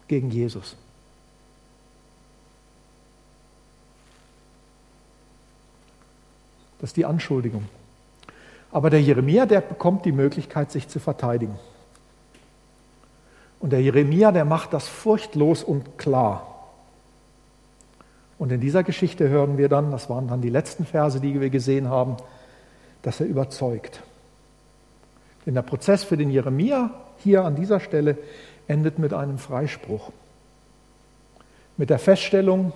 Gegen 0.07 0.29
Jesus. 0.29 0.75
Das 6.79 6.91
ist 6.91 6.97
die 6.97 7.05
Anschuldigung. 7.05 7.67
Aber 8.75 8.89
der 8.89 9.01
Jeremia, 9.01 9.45
der 9.45 9.61
bekommt 9.61 10.03
die 10.03 10.11
Möglichkeit, 10.11 10.69
sich 10.69 10.89
zu 10.89 10.99
verteidigen. 10.99 11.57
Und 13.61 13.69
der 13.69 13.81
Jeremia, 13.81 14.33
der 14.33 14.43
macht 14.43 14.73
das 14.73 14.85
furchtlos 14.85 15.63
und 15.63 15.97
klar. 15.97 16.67
Und 18.37 18.51
in 18.51 18.59
dieser 18.59 18.83
Geschichte 18.83 19.29
hören 19.29 19.57
wir 19.57 19.69
dann, 19.69 19.91
das 19.91 20.09
waren 20.09 20.27
dann 20.27 20.41
die 20.41 20.49
letzten 20.49 20.85
Verse, 20.85 21.21
die 21.21 21.39
wir 21.39 21.49
gesehen 21.49 21.87
haben, 21.87 22.17
dass 23.01 23.21
er 23.21 23.27
überzeugt. 23.27 24.03
Denn 25.45 25.53
der 25.53 25.61
Prozess 25.61 26.03
für 26.03 26.17
den 26.17 26.29
Jeremia 26.29 26.89
hier 27.19 27.45
an 27.45 27.55
dieser 27.55 27.79
Stelle 27.79 28.17
endet 28.67 28.99
mit 28.99 29.13
einem 29.13 29.37
Freispruch. 29.37 30.11
Mit 31.77 31.89
der 31.89 31.99
Feststellung 31.99 32.73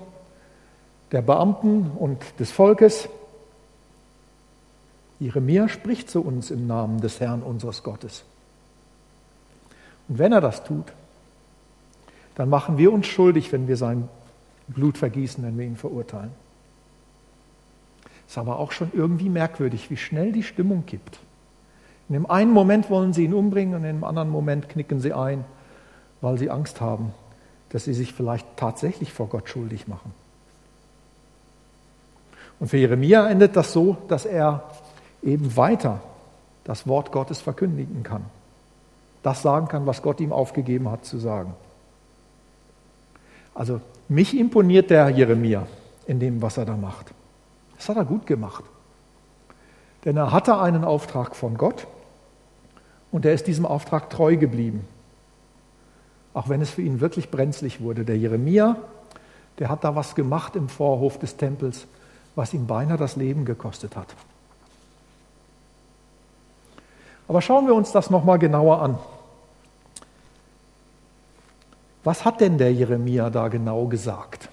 der 1.12 1.24
Beamten 1.24 1.92
und 2.00 2.24
des 2.40 2.52
Volkes, 2.52 3.10
Jeremia 5.20 5.68
spricht 5.68 6.10
zu 6.10 6.22
uns 6.22 6.50
im 6.50 6.66
Namen 6.68 7.02
des 7.02 7.20
Herrn 7.20 7.44
unseres 7.44 7.84
Gottes. 7.84 8.24
Und 10.08 10.18
wenn 10.18 10.32
er 10.32 10.42
das 10.42 10.64
tut, 10.64 10.94
dann 12.36 12.50
machen 12.50 12.78
wir 12.78 12.92
uns 12.94 13.06
schuldig, 13.06 13.52
wenn 13.52 13.68
wir 13.68 13.76
sein 13.76 14.08
Blut 14.70 14.98
vergießen, 14.98 15.44
wenn 15.44 15.58
wir 15.58 15.66
ihn 15.66 15.76
verurteilen. 15.76 16.32
Ist 18.28 18.38
aber 18.38 18.60
auch 18.60 18.72
schon 18.72 18.92
irgendwie 18.94 19.30
merkwürdig, 19.30 19.90
wie 19.90 19.98
schnell 19.98 20.32
die 20.32 20.44
Stimmung 20.44 20.86
kippt. 20.86 21.20
In 22.08 22.14
dem 22.14 22.30
einen 22.30 22.52
Moment 22.52 22.90
wollen 22.90 23.14
sie 23.14 23.26
ihn 23.26 23.34
umbringen 23.34 23.76
und 23.76 23.84
in 23.84 23.98
dem 23.98 24.04
anderen 24.04 24.30
Moment 24.30 24.70
knicken 24.70 25.00
sie 25.00 25.14
ein, 25.14 25.44
weil 26.22 26.38
sie 26.38 26.50
Angst 26.50 26.80
haben, 26.80 27.14
dass 27.70 27.84
sie 27.84 27.94
sich 27.94 28.14
vielleicht 28.14 28.48
tatsächlich 28.56 29.12
vor 29.14 29.28
Gott 29.28 29.50
schuldig 29.50 29.88
machen. 29.88 30.12
Und 32.60 32.68
für 32.70 32.78
Jeremia 32.78 33.30
endet 33.30 33.56
das 33.56 33.74
so, 33.74 33.98
dass 34.08 34.26
er 34.26 34.64
eben 35.24 35.56
weiter 35.56 36.02
das 36.64 36.88
Wort 36.88 37.12
Gottes 37.12 37.42
verkündigen 37.42 38.04
kann. 38.04 38.26
Das 39.24 39.42
sagen 39.42 39.68
kann, 39.68 39.86
was 39.86 40.02
Gott 40.02 40.20
ihm 40.22 40.32
aufgegeben 40.32 40.90
hat 40.90 41.06
zu 41.06 41.18
sagen. 41.18 41.54
Also 43.54 43.82
mich 44.08 44.38
imponiert 44.38 44.90
der 44.90 45.10
Jeremia 45.10 45.68
in 46.08 46.20
dem, 46.20 46.42
was 46.42 46.58
er 46.58 46.66
da 46.66 46.78
macht. 46.78 47.12
Das 47.76 47.90
hat 47.90 47.98
er 47.98 48.06
gut 48.06 48.26
gemacht. 48.26 48.64
Denn 50.06 50.16
er 50.16 50.32
hatte 50.32 50.60
einen 50.60 50.84
Auftrag 50.84 51.36
von 51.36 51.58
Gott 51.58 51.88
und 53.12 53.26
er 53.26 53.34
ist 53.34 53.48
diesem 53.48 53.66
Auftrag 53.66 54.10
treu 54.10 54.38
geblieben. 54.38 54.88
Auch 56.34 56.48
wenn 56.48 56.62
es 56.62 56.70
für 56.70 56.82
ihn 56.82 57.02
wirklich 57.02 57.32
brenzlig 57.32 57.82
wurde. 57.82 58.06
Der 58.06 58.18
Jeremia, 58.18 58.78
der 59.58 59.70
hat 59.70 59.84
da 59.84 59.96
was 59.96 60.16
gemacht 60.16 60.56
im 60.56 60.70
Vorhof 60.70 61.20
des 61.20 61.36
Tempels, 61.36 61.88
was 62.36 62.54
ihm 62.54 62.68
beinahe 62.68 62.98
das 62.98 63.16
Leben 63.16 63.44
gekostet 63.44 63.96
hat. 63.96 64.16
Aber 67.30 67.44
schauen 67.44 67.68
wir 67.68 67.76
uns 67.76 67.92
das 67.92 68.10
nochmal 68.10 68.40
genauer 68.40 68.82
an. 68.82 68.98
Was 72.04 72.26
hat 72.26 72.42
denn 72.42 72.58
der 72.58 72.74
Jeremia 72.74 73.30
da 73.30 73.50
genau 73.50 73.86
gesagt? 73.86 74.50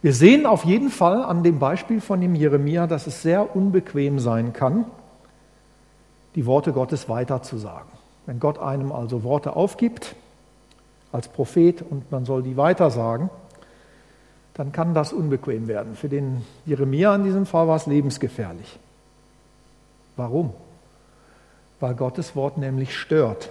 Wir 0.00 0.14
sehen 0.14 0.46
auf 0.46 0.64
jeden 0.64 0.88
Fall 0.88 1.22
an 1.22 1.42
dem 1.42 1.58
Beispiel 1.58 2.00
von 2.00 2.18
dem 2.20 2.34
Jeremia, 2.34 2.86
dass 2.86 3.06
es 3.06 3.20
sehr 3.20 3.54
unbequem 3.54 4.18
sein 4.18 4.54
kann, 4.54 4.86
die 6.34 6.46
Worte 6.46 6.72
Gottes 6.72 7.10
weiterzusagen. 7.10 7.90
Wenn 8.24 8.40
Gott 8.40 8.58
einem 8.58 8.90
also 8.90 9.22
Worte 9.22 9.54
aufgibt 9.54 10.16
als 11.12 11.28
Prophet 11.28 11.82
und 11.82 12.10
man 12.10 12.24
soll 12.24 12.42
die 12.42 12.56
weitersagen, 12.56 13.28
dann 14.54 14.70
kann 14.70 14.94
das 14.94 15.12
unbequem 15.12 15.66
werden. 15.66 15.96
Für 15.96 16.08
den 16.08 16.44
Jeremia 16.64 17.14
in 17.14 17.24
diesem 17.24 17.46
Fall 17.46 17.66
war 17.66 17.76
es 17.76 17.86
lebensgefährlich. 17.86 18.78
Warum? 20.16 20.52
Weil 21.80 21.94
Gottes 21.94 22.36
Wort 22.36 22.56
nämlich 22.56 22.96
stört. 22.96 23.50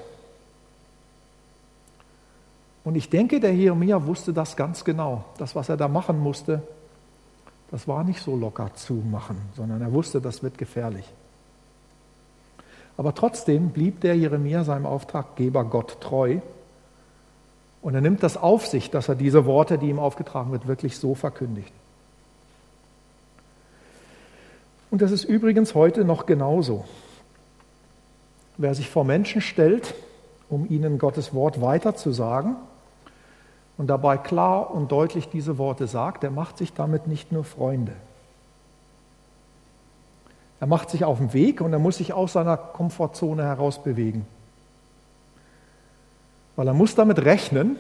Und 2.86 2.96
ich 2.96 3.10
denke, 3.10 3.40
der 3.40 3.54
Jeremia 3.54 4.06
wusste 4.06 4.34
das 4.34 4.56
ganz 4.56 4.84
genau. 4.84 5.26
Das, 5.38 5.56
was 5.56 5.70
er 5.70 5.78
da 5.78 5.88
machen 5.88 6.20
musste, 6.20 6.62
das 7.70 7.88
war 7.88 8.04
nicht 8.04 8.22
so 8.22 8.36
locker 8.36 8.74
zu 8.76 8.94
machen, 8.94 9.38
sondern 9.56 9.82
er 9.82 9.92
wusste, 9.92 10.22
das 10.22 10.44
wird 10.44 10.58
gefährlich. 10.58 11.06
Aber 12.98 13.16
trotzdem 13.16 13.70
blieb 13.70 14.02
der 14.02 14.16
Jeremia 14.16 14.64
seinem 14.64 14.86
Auftraggeber 14.86 15.66
Gott 15.66 16.00
treu 16.00 16.40
und 17.84 17.94
er 17.94 18.02
nimmt 18.02 18.24
das 18.24 18.38
auf 18.38 18.66
sich, 18.66 18.90
dass 18.90 19.10
er 19.10 19.16
diese 19.16 19.46
Worte, 19.46 19.78
die 19.78 19.90
ihm 19.90 20.00
aufgetragen 20.00 20.52
wird, 20.52 20.68
wirklich 20.68 20.98
so 20.98 21.16
verkündigt. 21.16 21.74
Und 24.90 25.02
das 25.02 25.12
ist 25.12 25.26
übrigens 25.26 25.76
heute 25.76 26.06
noch 26.06 26.26
genauso. 26.26 26.86
Wer 28.58 28.74
sich 28.74 28.90
vor 28.90 29.04
Menschen 29.04 29.42
stellt, 29.42 29.96
um 30.50 30.70
ihnen 30.70 30.98
Gottes 30.98 31.34
Wort 31.34 31.62
weiterzusagen 31.62 32.56
und 33.78 33.88
dabei 33.88 34.18
klar 34.18 34.72
und 34.72 34.92
deutlich 34.92 35.28
diese 35.30 35.58
Worte 35.58 35.88
sagt, 35.88 36.24
der 36.24 36.32
macht 36.32 36.60
sich 36.60 36.74
damit 36.74 37.08
nicht 37.08 37.32
nur 37.32 37.44
Freunde. 37.44 37.94
Er 40.62 40.68
macht 40.68 40.90
sich 40.90 41.04
auf 41.04 41.18
den 41.18 41.34
Weg 41.34 41.60
und 41.60 41.74
er 41.74 41.80
muss 41.80 41.98
sich 41.98 42.14
aus 42.14 42.34
seiner 42.34 42.56
Komfortzone 42.56 43.44
herausbewegen. 43.44 44.26
Weil 46.56 46.68
er 46.68 46.74
muss 46.74 46.96
damit 46.96 47.20
rechnen, 47.26 47.78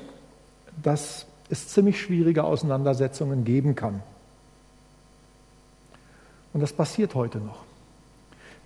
dass 0.82 1.28
es 1.50 1.68
ziemlich 1.68 2.02
schwierige 2.02 2.44
Auseinandersetzungen 2.44 3.44
geben 3.44 3.76
kann. 3.76 4.02
Und 6.54 6.62
das 6.62 6.74
passiert 6.74 7.16
heute 7.16 7.40
noch. 7.40 7.64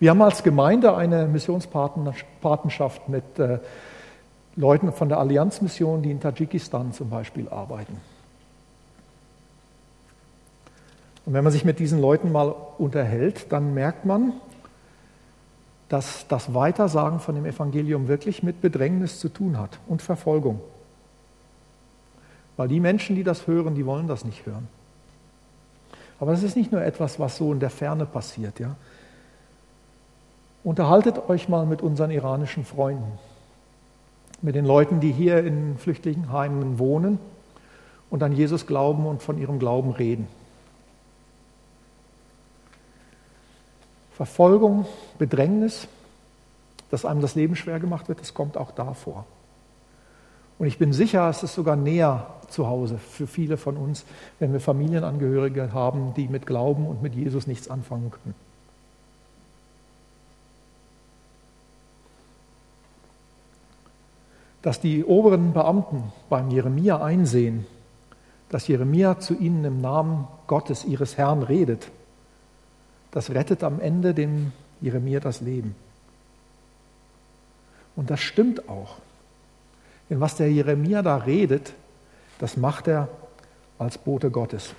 Wir 0.00 0.10
haben 0.10 0.22
als 0.22 0.42
Gemeinde 0.42 0.94
eine 0.96 1.26
Missionspatenschaft 1.26 3.08
mit 3.08 3.38
äh, 3.38 3.58
Leuten 4.54 4.92
von 4.92 5.08
der 5.08 5.18
Allianzmission, 5.18 6.02
die 6.02 6.10
in 6.10 6.20
Tadschikistan 6.20 6.92
zum 6.92 7.10
Beispiel 7.10 7.48
arbeiten. 7.48 8.00
Und 11.26 11.34
wenn 11.34 11.44
man 11.44 11.52
sich 11.52 11.64
mit 11.64 11.78
diesen 11.78 12.00
Leuten 12.00 12.32
mal 12.32 12.54
unterhält, 12.78 13.52
dann 13.52 13.74
merkt 13.74 14.04
man, 14.04 14.32
dass 15.88 16.26
das 16.28 16.52
Weitersagen 16.54 17.20
von 17.20 17.34
dem 17.34 17.46
Evangelium 17.46 18.08
wirklich 18.08 18.42
mit 18.42 18.60
Bedrängnis 18.60 19.20
zu 19.20 19.28
tun 19.28 19.58
hat 19.58 19.78
und 19.86 20.02
Verfolgung. 20.02 20.60
Weil 22.56 22.68
die 22.68 22.80
Menschen, 22.80 23.16
die 23.16 23.24
das 23.24 23.46
hören, 23.46 23.74
die 23.74 23.86
wollen 23.86 24.08
das 24.08 24.24
nicht 24.24 24.44
hören. 24.44 24.68
Aber 26.20 26.32
es 26.32 26.42
ist 26.42 26.56
nicht 26.56 26.72
nur 26.72 26.82
etwas, 26.82 27.18
was 27.18 27.36
so 27.36 27.52
in 27.52 27.60
der 27.60 27.70
Ferne 27.70 28.04
passiert. 28.04 28.58
Ja? 28.58 28.76
Unterhaltet 30.64 31.28
euch 31.28 31.48
mal 31.48 31.64
mit 31.64 31.80
unseren 31.80 32.10
iranischen 32.10 32.64
Freunden, 32.64 33.18
mit 34.42 34.54
den 34.54 34.64
Leuten, 34.66 35.00
die 35.00 35.12
hier 35.12 35.38
in 35.44 35.78
Flüchtlingsheimen 35.78 36.78
wohnen 36.78 37.18
und 38.10 38.22
an 38.22 38.32
Jesus 38.32 38.66
glauben 38.66 39.06
und 39.06 39.22
von 39.22 39.38
ihrem 39.38 39.58
Glauben 39.58 39.92
reden. 39.92 40.26
Verfolgung, 44.18 44.84
Bedrängnis, 45.16 45.86
dass 46.90 47.04
einem 47.04 47.20
das 47.20 47.36
Leben 47.36 47.54
schwer 47.54 47.78
gemacht 47.78 48.08
wird, 48.08 48.20
das 48.20 48.34
kommt 48.34 48.56
auch 48.56 48.72
da 48.72 48.92
vor. 48.92 49.26
Und 50.58 50.66
ich 50.66 50.76
bin 50.76 50.92
sicher, 50.92 51.30
es 51.30 51.44
ist 51.44 51.54
sogar 51.54 51.76
näher 51.76 52.26
zu 52.48 52.66
Hause 52.66 52.98
für 52.98 53.28
viele 53.28 53.56
von 53.56 53.76
uns, 53.76 54.04
wenn 54.40 54.52
wir 54.52 54.58
Familienangehörige 54.58 55.72
haben, 55.72 56.14
die 56.14 56.26
mit 56.26 56.46
Glauben 56.46 56.88
und 56.88 57.00
mit 57.00 57.14
Jesus 57.14 57.46
nichts 57.46 57.70
anfangen 57.70 58.10
können. 58.10 58.34
Dass 64.62 64.80
die 64.80 65.04
oberen 65.04 65.52
Beamten 65.52 66.12
beim 66.28 66.50
Jeremia 66.50 67.00
einsehen, 67.00 67.66
dass 68.48 68.66
Jeremia 68.66 69.20
zu 69.20 69.34
ihnen 69.34 69.64
im 69.64 69.80
Namen 69.80 70.26
Gottes, 70.48 70.84
ihres 70.84 71.16
Herrn, 71.16 71.44
redet, 71.44 71.92
das 73.10 73.30
rettet 73.30 73.62
am 73.62 73.80
Ende 73.80 74.14
dem 74.14 74.52
Jeremia 74.80 75.20
das 75.20 75.40
Leben. 75.40 75.74
Und 77.96 78.10
das 78.10 78.20
stimmt 78.20 78.68
auch. 78.68 78.96
Denn 80.08 80.20
was 80.20 80.36
der 80.36 80.50
Jeremia 80.50 81.02
da 81.02 81.16
redet, 81.16 81.72
das 82.38 82.56
macht 82.56 82.88
er 82.88 83.08
als 83.78 83.98
Bote 83.98 84.30
Gottes. 84.30 84.74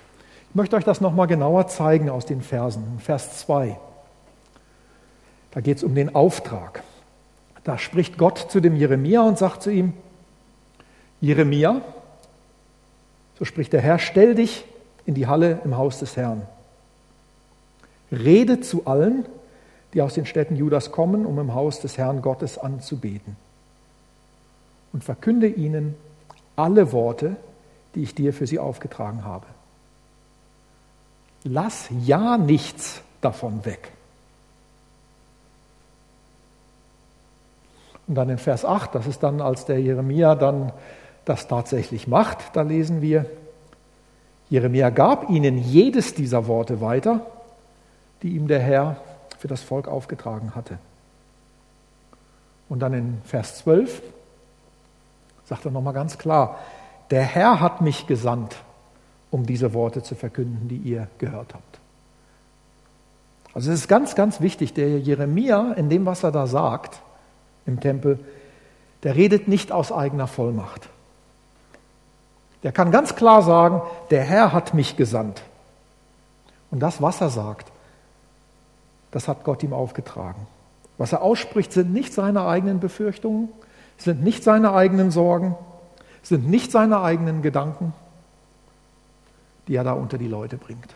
Ich 0.48 0.54
möchte 0.54 0.76
euch 0.76 0.84
das 0.84 1.00
nochmal 1.00 1.26
genauer 1.26 1.68
zeigen 1.68 2.10
aus 2.10 2.26
den 2.26 2.40
Versen. 2.40 2.98
Vers 2.98 3.38
2. 3.40 3.78
Da 5.52 5.60
geht 5.60 5.78
es 5.78 5.84
um 5.84 5.94
den 5.94 6.14
Auftrag. 6.14 6.82
Da 7.64 7.78
spricht 7.78 8.16
Gott 8.18 8.38
zu 8.50 8.60
dem 8.60 8.76
Jeremia 8.76 9.22
und 9.22 9.38
sagt 9.38 9.62
zu 9.62 9.70
ihm, 9.70 9.92
Jeremia, 11.20 11.82
so 13.38 13.44
spricht 13.44 13.72
der 13.72 13.80
Herr, 13.80 13.98
stell 13.98 14.34
dich 14.34 14.64
in 15.04 15.14
die 15.14 15.26
Halle 15.26 15.60
im 15.64 15.76
Haus 15.76 15.98
des 15.98 16.16
Herrn. 16.16 16.42
Rede 18.12 18.60
zu 18.60 18.86
allen, 18.86 19.26
die 19.94 20.02
aus 20.02 20.14
den 20.14 20.26
Städten 20.26 20.56
Judas 20.56 20.92
kommen, 20.92 21.26
um 21.26 21.38
im 21.38 21.54
Haus 21.54 21.80
des 21.80 21.98
Herrn 21.98 22.22
Gottes 22.22 22.58
anzubeten. 22.58 23.36
Und 24.92 25.04
verkünde 25.04 25.46
ihnen 25.46 25.94
alle 26.56 26.92
Worte, 26.92 27.36
die 27.94 28.02
ich 28.02 28.14
dir 28.14 28.32
für 28.32 28.46
sie 28.46 28.58
aufgetragen 28.58 29.24
habe. 29.24 29.46
Lass 31.44 31.88
ja 32.04 32.36
nichts 32.36 33.02
davon 33.20 33.64
weg. 33.64 33.92
Und 38.06 38.16
dann 38.16 38.28
in 38.28 38.38
Vers 38.38 38.64
8, 38.64 38.94
das 38.94 39.06
ist 39.06 39.22
dann, 39.22 39.40
als 39.40 39.66
der 39.66 39.80
Jeremia 39.80 40.34
dann 40.34 40.72
das 41.24 41.46
tatsächlich 41.46 42.08
macht, 42.08 42.38
da 42.54 42.62
lesen 42.62 43.02
wir, 43.02 43.26
Jeremia 44.48 44.90
gab 44.90 45.30
ihnen 45.30 45.58
jedes 45.58 46.14
dieser 46.14 46.48
Worte 46.48 46.80
weiter, 46.80 47.24
die 48.22 48.36
ihm 48.36 48.48
der 48.48 48.60
Herr 48.60 48.96
für 49.38 49.48
das 49.48 49.62
Volk 49.62 49.88
aufgetragen 49.88 50.54
hatte. 50.54 50.78
Und 52.68 52.80
dann 52.80 52.92
in 52.92 53.22
Vers 53.24 53.58
12 53.58 54.02
sagt 55.44 55.64
er 55.64 55.70
nochmal 55.70 55.94
ganz 55.94 56.18
klar, 56.18 56.58
der 57.10 57.22
Herr 57.22 57.60
hat 57.60 57.80
mich 57.80 58.06
gesandt, 58.06 58.56
um 59.30 59.44
diese 59.44 59.74
Worte 59.74 60.02
zu 60.02 60.14
verkünden, 60.14 60.68
die 60.68 60.76
ihr 60.76 61.08
gehört 61.18 61.54
habt. 61.54 61.80
Also 63.52 63.72
es 63.72 63.80
ist 63.80 63.88
ganz, 63.88 64.14
ganz 64.14 64.40
wichtig, 64.40 64.74
der 64.74 65.00
Jeremia 65.00 65.72
in 65.72 65.88
dem, 65.88 66.06
was 66.06 66.22
er 66.22 66.30
da 66.30 66.46
sagt, 66.46 67.00
im 67.66 67.80
Tempel, 67.80 68.20
der 69.02 69.16
redet 69.16 69.48
nicht 69.48 69.72
aus 69.72 69.90
eigener 69.90 70.28
Vollmacht. 70.28 70.88
Der 72.62 72.72
kann 72.72 72.92
ganz 72.92 73.16
klar 73.16 73.42
sagen, 73.42 73.82
der 74.10 74.22
Herr 74.22 74.52
hat 74.52 74.74
mich 74.74 74.96
gesandt. 74.96 75.42
Und 76.70 76.80
das, 76.80 77.02
was 77.02 77.20
er 77.20 77.30
sagt, 77.30 77.72
das 79.10 79.28
hat 79.28 79.44
Gott 79.44 79.62
ihm 79.62 79.72
aufgetragen. 79.72 80.46
Was 80.98 81.12
er 81.12 81.22
ausspricht, 81.22 81.72
sind 81.72 81.92
nicht 81.92 82.12
seine 82.12 82.46
eigenen 82.46 82.80
Befürchtungen, 82.80 83.48
sind 83.96 84.22
nicht 84.22 84.44
seine 84.44 84.72
eigenen 84.72 85.10
Sorgen, 85.10 85.56
sind 86.22 86.48
nicht 86.48 86.70
seine 86.70 87.00
eigenen 87.00 87.42
Gedanken, 87.42 87.94
die 89.66 89.76
er 89.76 89.84
da 89.84 89.92
unter 89.92 90.18
die 90.18 90.28
Leute 90.28 90.56
bringt. 90.56 90.94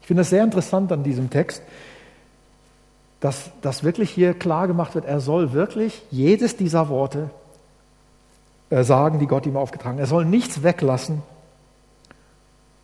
Ich 0.00 0.06
finde 0.06 0.22
es 0.22 0.30
sehr 0.30 0.42
interessant 0.42 0.90
an 0.90 1.02
diesem 1.02 1.30
Text, 1.30 1.62
dass 3.20 3.50
das 3.62 3.82
wirklich 3.82 4.10
hier 4.10 4.34
klar 4.34 4.66
gemacht 4.66 4.94
wird, 4.94 5.04
er 5.04 5.20
soll 5.20 5.52
wirklich 5.52 6.02
jedes 6.10 6.56
dieser 6.56 6.88
Worte 6.88 7.30
äh, 8.70 8.84
sagen, 8.84 9.18
die 9.18 9.26
Gott 9.26 9.46
ihm 9.46 9.56
aufgetragen 9.56 9.96
hat. 9.96 10.04
Er 10.04 10.06
soll 10.06 10.24
nichts 10.24 10.62
weglassen. 10.62 11.22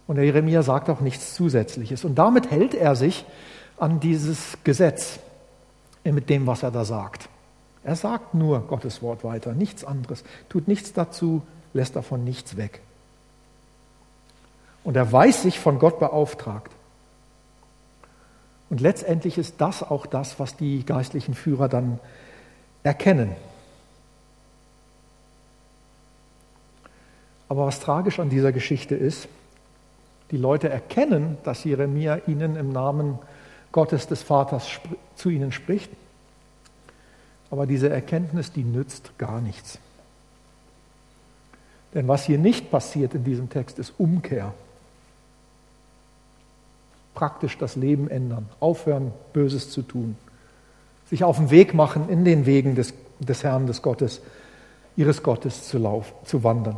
Und 0.06 0.16
der 0.16 0.24
Jeremia 0.24 0.62
sagt 0.62 0.90
auch 0.90 1.00
nichts 1.00 1.34
Zusätzliches. 1.34 2.04
Und 2.04 2.16
damit 2.16 2.50
hält 2.50 2.74
er 2.74 2.94
sich 2.94 3.24
an 3.78 4.00
dieses 4.00 4.58
Gesetz 4.64 5.18
mit 6.04 6.28
dem, 6.28 6.46
was 6.46 6.62
er 6.62 6.70
da 6.70 6.84
sagt. 6.84 7.28
Er 7.82 7.96
sagt 7.96 8.34
nur 8.34 8.60
Gottes 8.60 9.02
Wort 9.02 9.24
weiter, 9.24 9.52
nichts 9.52 9.84
anderes, 9.84 10.24
tut 10.48 10.68
nichts 10.68 10.92
dazu, 10.92 11.42
lässt 11.72 11.96
davon 11.96 12.24
nichts 12.24 12.56
weg. 12.56 12.80
Und 14.84 14.96
er 14.96 15.10
weiß 15.10 15.42
sich 15.42 15.58
von 15.58 15.78
Gott 15.78 15.98
beauftragt. 15.98 16.72
Und 18.70 18.80
letztendlich 18.80 19.38
ist 19.38 19.54
das 19.58 19.82
auch 19.82 20.06
das, 20.06 20.38
was 20.38 20.56
die 20.56 20.84
geistlichen 20.84 21.34
Führer 21.34 21.68
dann 21.68 22.00
erkennen. 22.82 23.34
Aber 27.48 27.66
was 27.66 27.80
tragisch 27.80 28.18
an 28.18 28.30
dieser 28.30 28.52
Geschichte 28.52 28.94
ist, 28.94 29.28
die 30.30 30.37
Leute 30.37 30.68
erkennen, 30.68 31.38
dass 31.44 31.64
Jeremia 31.64 32.20
ihnen 32.26 32.56
im 32.56 32.72
Namen 32.72 33.18
Gottes 33.72 34.06
des 34.06 34.22
Vaters 34.22 34.68
zu 35.16 35.30
ihnen 35.30 35.52
spricht. 35.52 35.90
Aber 37.50 37.66
diese 37.66 37.88
Erkenntnis, 37.88 38.52
die 38.52 38.64
nützt 38.64 39.18
gar 39.18 39.40
nichts. 39.40 39.78
Denn 41.92 42.08
was 42.08 42.24
hier 42.24 42.38
nicht 42.38 42.70
passiert 42.70 43.14
in 43.14 43.24
diesem 43.24 43.48
Text, 43.48 43.78
ist 43.78 43.94
Umkehr. 43.98 44.52
Praktisch 47.14 47.56
das 47.58 47.76
Leben 47.76 48.10
ändern, 48.10 48.48
aufhören, 48.58 49.12
Böses 49.32 49.70
zu 49.70 49.82
tun, 49.82 50.16
sich 51.08 51.22
auf 51.22 51.37
den 51.37 51.50
Weg 51.50 51.74
machen, 51.74 52.08
in 52.08 52.24
den 52.24 52.46
Wegen 52.46 52.74
des, 52.74 52.92
des 53.20 53.44
Herrn, 53.44 53.68
des 53.68 53.82
Gottes, 53.82 54.20
ihres 54.96 55.22
Gottes 55.22 55.68
zu, 55.68 55.78
lauf, 55.78 56.12
zu 56.24 56.42
wandern. 56.42 56.76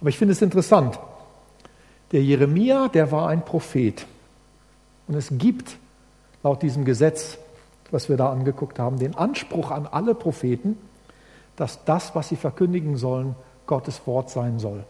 Aber 0.00 0.08
ich 0.08 0.18
finde 0.18 0.32
es 0.32 0.42
interessant. 0.42 0.98
Der 2.12 2.22
Jeremia, 2.22 2.88
der 2.88 3.12
war 3.12 3.28
ein 3.28 3.44
Prophet. 3.44 4.06
Und 5.06 5.14
es 5.14 5.28
gibt 5.30 5.76
laut 6.42 6.62
diesem 6.62 6.84
Gesetz, 6.84 7.38
was 7.90 8.08
wir 8.08 8.16
da 8.16 8.30
angeguckt 8.30 8.78
haben, 8.78 8.98
den 8.98 9.14
Anspruch 9.14 9.70
an 9.70 9.86
alle 9.86 10.14
Propheten, 10.14 10.78
dass 11.56 11.84
das, 11.84 12.14
was 12.14 12.28
sie 12.28 12.36
verkündigen 12.36 12.96
sollen, 12.96 13.34
Gottes 13.66 14.06
Wort 14.06 14.30
sein 14.30 14.58
soll. 14.58 14.84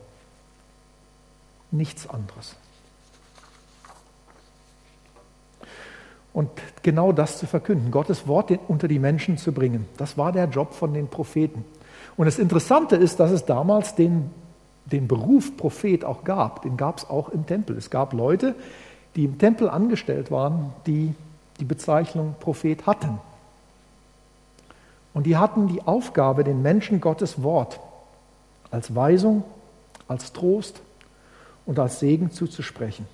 Nichts 1.70 2.08
anderes. 2.08 2.56
Und 6.32 6.48
genau 6.82 7.12
das 7.12 7.38
zu 7.38 7.46
verkünden, 7.46 7.90
Gottes 7.90 8.28
Wort 8.28 8.52
unter 8.68 8.86
die 8.86 9.00
Menschen 9.00 9.36
zu 9.36 9.52
bringen, 9.52 9.86
das 9.96 10.16
war 10.16 10.30
der 10.30 10.46
Job 10.46 10.74
von 10.74 10.94
den 10.94 11.08
Propheten. 11.08 11.64
Und 12.16 12.26
das 12.26 12.38
Interessante 12.38 12.96
ist, 12.96 13.18
dass 13.18 13.30
es 13.30 13.44
damals 13.44 13.96
den 13.96 14.30
den 14.92 15.08
Beruf 15.08 15.56
Prophet 15.56 16.04
auch 16.04 16.24
gab, 16.24 16.62
den 16.62 16.76
gab 16.76 16.98
es 16.98 17.08
auch 17.08 17.28
im 17.28 17.46
Tempel. 17.46 17.76
Es 17.76 17.90
gab 17.90 18.12
Leute, 18.12 18.54
die 19.16 19.24
im 19.24 19.38
Tempel 19.38 19.68
angestellt 19.68 20.30
waren, 20.30 20.72
die 20.86 21.14
die 21.58 21.64
Bezeichnung 21.64 22.34
Prophet 22.40 22.86
hatten. 22.86 23.18
Und 25.12 25.24
die 25.26 25.36
hatten 25.36 25.68
die 25.68 25.82
Aufgabe, 25.82 26.44
den 26.44 26.62
Menschen 26.62 27.00
Gottes 27.00 27.42
Wort 27.42 27.80
als 28.70 28.94
Weisung, 28.94 29.42
als 30.06 30.32
Trost 30.32 30.80
und 31.66 31.78
als 31.78 32.00
Segen 32.00 32.30
zuzusprechen. 32.30 33.06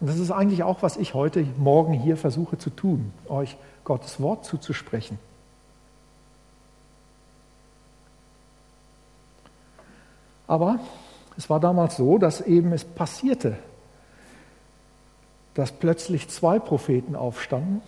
Und 0.00 0.08
das 0.08 0.18
ist 0.18 0.30
eigentlich 0.30 0.62
auch, 0.62 0.82
was 0.82 0.96
ich 0.96 1.14
heute 1.14 1.46
Morgen 1.58 1.92
hier 1.92 2.16
versuche 2.16 2.58
zu 2.58 2.70
tun, 2.70 3.12
euch 3.28 3.56
Gottes 3.84 4.20
Wort 4.20 4.44
zuzusprechen. 4.44 5.18
Aber 10.46 10.78
es 11.36 11.48
war 11.50 11.60
damals 11.60 11.96
so, 11.96 12.18
dass 12.18 12.40
eben 12.40 12.72
es 12.72 12.84
passierte, 12.84 13.56
dass 15.54 15.72
plötzlich 15.72 16.28
zwei 16.28 16.58
Propheten 16.58 17.16
aufstanden 17.16 17.80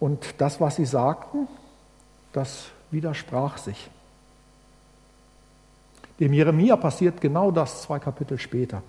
und 0.00 0.34
das, 0.38 0.60
was 0.60 0.76
sie 0.76 0.84
sagten, 0.84 1.48
das 2.32 2.66
widersprach 2.90 3.58
sich. 3.58 3.90
Dem 6.20 6.32
Jeremia 6.32 6.76
passiert 6.76 7.20
genau 7.20 7.50
das 7.50 7.82
zwei 7.82 7.98
Kapitel 7.98 8.38
später. 8.38 8.82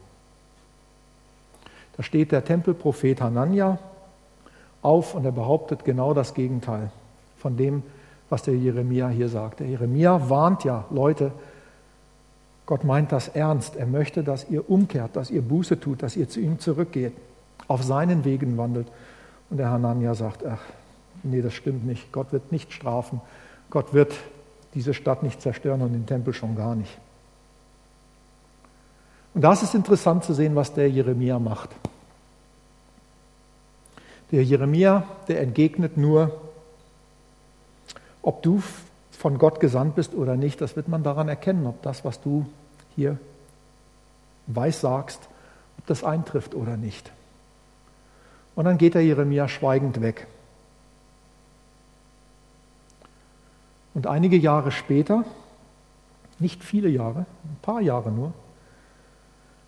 Da 1.96 2.04
steht 2.04 2.32
der 2.32 2.44
Tempelprophet 2.44 3.22
Hanania 3.22 3.80
auf 4.82 5.16
und 5.16 5.26
er 5.26 5.32
behauptet 5.32 5.86
genau 5.86 6.14
das 6.14 6.34
Gegenteil 6.34 6.92
von 7.38 7.56
dem, 7.56 7.84
was 8.34 8.42
der 8.42 8.56
Jeremia 8.56 9.10
hier 9.10 9.30
sagt. 9.30 9.60
Der 9.60 9.68
Jeremia 9.68 10.28
warnt 10.28 10.64
ja, 10.64 10.86
Leute, 10.90 11.32
Gott 12.66 12.84
meint 12.84 13.12
das 13.12 13.28
ernst. 13.28 13.76
Er 13.76 13.86
möchte, 13.86 14.24
dass 14.24 14.50
ihr 14.50 14.68
umkehrt, 14.72 15.16
dass 15.16 15.30
ihr 15.30 15.44
Buße 15.44 15.80
tut, 15.80 16.02
dass 16.02 16.16
ihr 16.16 16.28
zu 16.28 16.40
ihm 16.40 16.58
zurückgeht, 16.58 17.14
auf 17.68 17.84
seinen 17.84 18.26
Wegen 18.26 18.58
wandelt. 18.58 18.88
Und 19.52 19.58
der 19.58 19.70
Hanania 19.70 20.16
sagt, 20.16 20.44
ach, 20.48 20.62
nee, 21.22 21.44
das 21.44 21.54
stimmt 21.54 21.86
nicht. 21.86 22.12
Gott 22.12 22.34
wird 22.34 22.52
nicht 22.52 22.74
strafen. 22.74 23.22
Gott 23.70 23.94
wird 23.94 24.16
diese 24.74 24.96
Stadt 24.96 25.22
nicht 25.22 25.40
zerstören 25.40 25.84
und 25.84 25.94
den 25.94 26.08
Tempel 26.08 26.34
schon 26.34 26.56
gar 26.56 26.74
nicht. 26.74 26.98
Und 29.36 29.44
das 29.44 29.62
ist 29.62 29.76
interessant 29.76 30.24
zu 30.24 30.34
sehen, 30.34 30.56
was 30.56 30.74
der 30.74 30.90
Jeremia 30.90 31.38
macht. 31.38 31.70
Der 34.32 34.44
Jeremia, 34.44 35.04
der 35.28 35.42
entgegnet 35.42 35.98
nur, 35.98 36.32
ob 38.24 38.42
du 38.42 38.64
von 39.12 39.38
Gott 39.38 39.60
gesandt 39.60 39.96
bist 39.96 40.16
oder 40.16 40.36
nicht, 40.36 40.60
das 40.60 40.76
wird 40.76 40.88
man 40.88 41.04
daran 41.04 41.30
erkennen, 41.30 41.68
ob 41.68 41.82
das, 41.84 42.04
was 42.04 42.20
du 42.20 42.48
hier 42.96 43.20
weissagst, 44.48 45.22
ob 45.78 45.86
das 45.86 46.04
eintrifft 46.04 46.56
oder 46.56 46.76
nicht. 46.76 47.12
Und 48.56 48.66
dann 48.66 48.78
geht 48.78 48.96
der 48.96 49.04
Jeremia 49.04 49.48
schweigend 49.48 50.02
weg. 50.02 50.28
Und 53.94 54.08
einige 54.08 54.38
Jahre 54.38 54.72
später, 54.72 55.24
nicht 56.40 56.64
viele 56.64 56.90
Jahre, 56.90 57.26
ein 57.44 57.58
paar 57.62 57.82
Jahre 57.82 58.12
nur, 58.12 58.34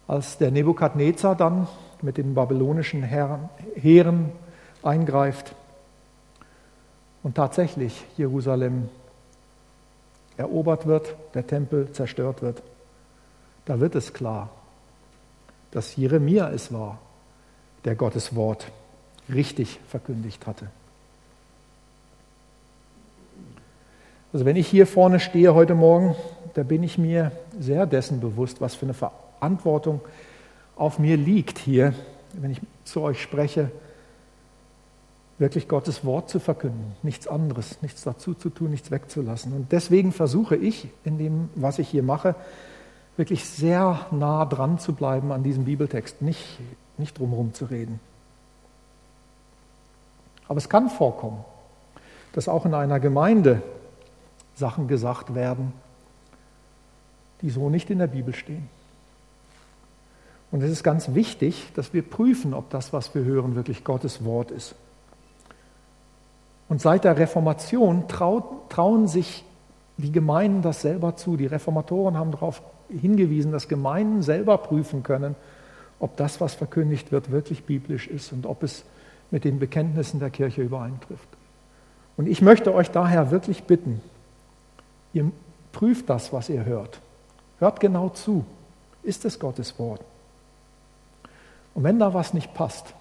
als 0.08 0.38
der 0.38 0.52
Nebukadnezar 0.52 1.36
dann 1.36 1.68
mit 2.02 2.18
den 2.18 2.34
babylonischen 2.34 3.04
Heeren 3.04 4.32
eingreift 4.84 5.54
und 7.26 7.34
tatsächlich 7.34 8.06
Jerusalem 8.18 8.88
erobert 10.38 10.86
wird, 10.86 11.16
der 11.34 11.48
Tempel 11.48 11.92
zerstört 11.92 12.44
wird, 12.44 12.62
da 13.66 13.80
wird 13.80 13.96
es 13.96 14.14
klar, 14.14 14.52
dass 15.72 15.96
Jeremia 15.96 16.52
es 16.52 16.72
war, 16.72 17.00
der 17.84 17.96
Gottes 17.96 18.36
Wort 18.36 18.72
richtig 19.28 19.80
verkündigt 19.88 20.46
hatte. 20.46 20.68
Also 24.32 24.46
wenn 24.46 24.56
ich 24.56 24.68
hier 24.68 24.86
vorne 24.86 25.20
stehe 25.20 25.56
heute 25.56 25.74
Morgen, 25.74 26.16
da 26.54 26.62
bin 26.62 26.84
ich 26.84 27.00
mir 27.00 27.32
sehr 27.60 27.88
dessen 27.88 28.20
bewusst, 28.20 28.62
was 28.62 28.76
für 28.76 28.86
eine 28.86 28.94
Verantwortung 28.94 30.00
auf 30.76 31.00
mir 31.00 31.18
liegt 31.18 31.58
hier, 31.58 31.96
wenn 32.34 32.52
ich 32.52 32.62
zu 32.84 33.02
euch 33.02 33.20
spreche, 33.20 33.72
wirklich 35.38 35.68
Gottes 35.68 36.06
Wort 36.06 36.30
zu 36.30 36.40
verkünden, 36.40 36.96
nichts 37.04 37.28
anderes, 37.28 37.82
nichts 37.82 38.04
dazu 38.04 38.34
zu 38.34 38.50
tun, 38.50 38.72
nichts 38.72 38.92
wegzulassen. 38.92 39.54
Und 39.54 39.72
deswegen 39.72 40.12
versuche 40.12 40.56
ich, 40.56 40.90
in 41.04 41.18
dem, 41.18 41.50
was 41.56 41.80
ich 41.80 41.90
hier 41.90 42.04
mache, 42.04 42.36
wirklich 43.18 43.46
sehr 43.46 44.06
nah 44.12 44.46
dran 44.46 44.80
zu 44.80 44.94
bleiben 44.94 45.32
an 45.32 45.44
diesem 45.44 45.66
Bibeltext, 45.66 46.22
nicht, 46.22 46.60
nicht 46.98 47.18
drumherum 47.18 47.54
zu 47.54 47.66
reden. 47.66 48.00
Aber 50.48 50.58
es 50.58 50.70
kann 50.70 50.90
vorkommen, 50.90 51.44
dass 52.34 52.48
auch 52.48 52.66
in 52.66 52.74
einer 52.74 53.00
Gemeinde 53.00 53.62
Sachen 54.56 54.88
gesagt 54.88 55.36
werden, 55.36 55.74
die 57.42 57.50
so 57.50 57.70
nicht 57.70 57.90
in 57.90 58.00
der 58.00 58.08
Bibel 58.08 58.34
stehen. 58.34 58.70
Und 60.52 60.62
es 60.62 60.72
ist 60.72 60.84
ganz 60.84 61.14
wichtig, 61.14 61.72
dass 61.76 61.94
wir 61.94 62.02
prüfen, 62.02 62.54
ob 62.54 62.70
das, 62.70 62.94
was 62.94 63.14
wir 63.16 63.24
hören, 63.24 63.56
wirklich 63.56 63.84
Gottes 63.84 64.24
Wort 64.24 64.52
ist. 64.52 64.76
Und 66.68 66.82
seit 66.82 67.04
der 67.04 67.18
Reformation 67.18 68.08
traut, 68.08 68.70
trauen 68.70 69.08
sich 69.08 69.46
die 69.98 70.12
Gemeinden 70.12 70.62
das 70.62 70.82
selber 70.82 71.16
zu. 71.16 71.38
Die 71.38 71.46
Reformatoren 71.46 72.18
haben 72.18 72.32
darauf 72.32 72.62
hingewiesen, 72.90 73.52
dass 73.52 73.68
Gemeinden 73.68 74.22
selber 74.22 74.58
prüfen 74.58 75.04
können, 75.04 75.36
ob 76.00 76.18
das, 76.18 76.42
was 76.42 76.54
verkündigt 76.54 77.12
wird, 77.12 77.32
wirklich 77.32 77.64
biblisch 77.66 78.08
ist 78.08 78.32
und 78.34 78.46
ob 78.46 78.64
es 78.64 78.84
mit 79.32 79.44
den 79.44 79.60
Bekenntnissen 79.60 80.20
der 80.20 80.30
Kirche 80.30 80.62
übereintrifft. 80.62 81.28
Und 82.18 82.28
ich 82.28 82.42
möchte 82.42 82.74
euch 82.74 82.92
daher 82.92 83.32
wirklich 83.32 83.64
bitten, 83.64 84.02
ihr 85.14 85.32
prüft 85.72 86.10
das, 86.10 86.32
was 86.34 86.50
ihr 86.50 86.66
hört. 86.66 87.00
Hört 87.60 87.80
genau 87.80 88.10
zu. 88.10 88.46
Ist 89.04 89.26
es 89.26 89.40
Gottes 89.40 89.78
Wort? 89.80 90.02
Und 91.74 91.84
wenn 91.84 92.00
da 92.00 92.14
was 92.14 92.34
nicht 92.34 92.54
passt, 92.54 92.94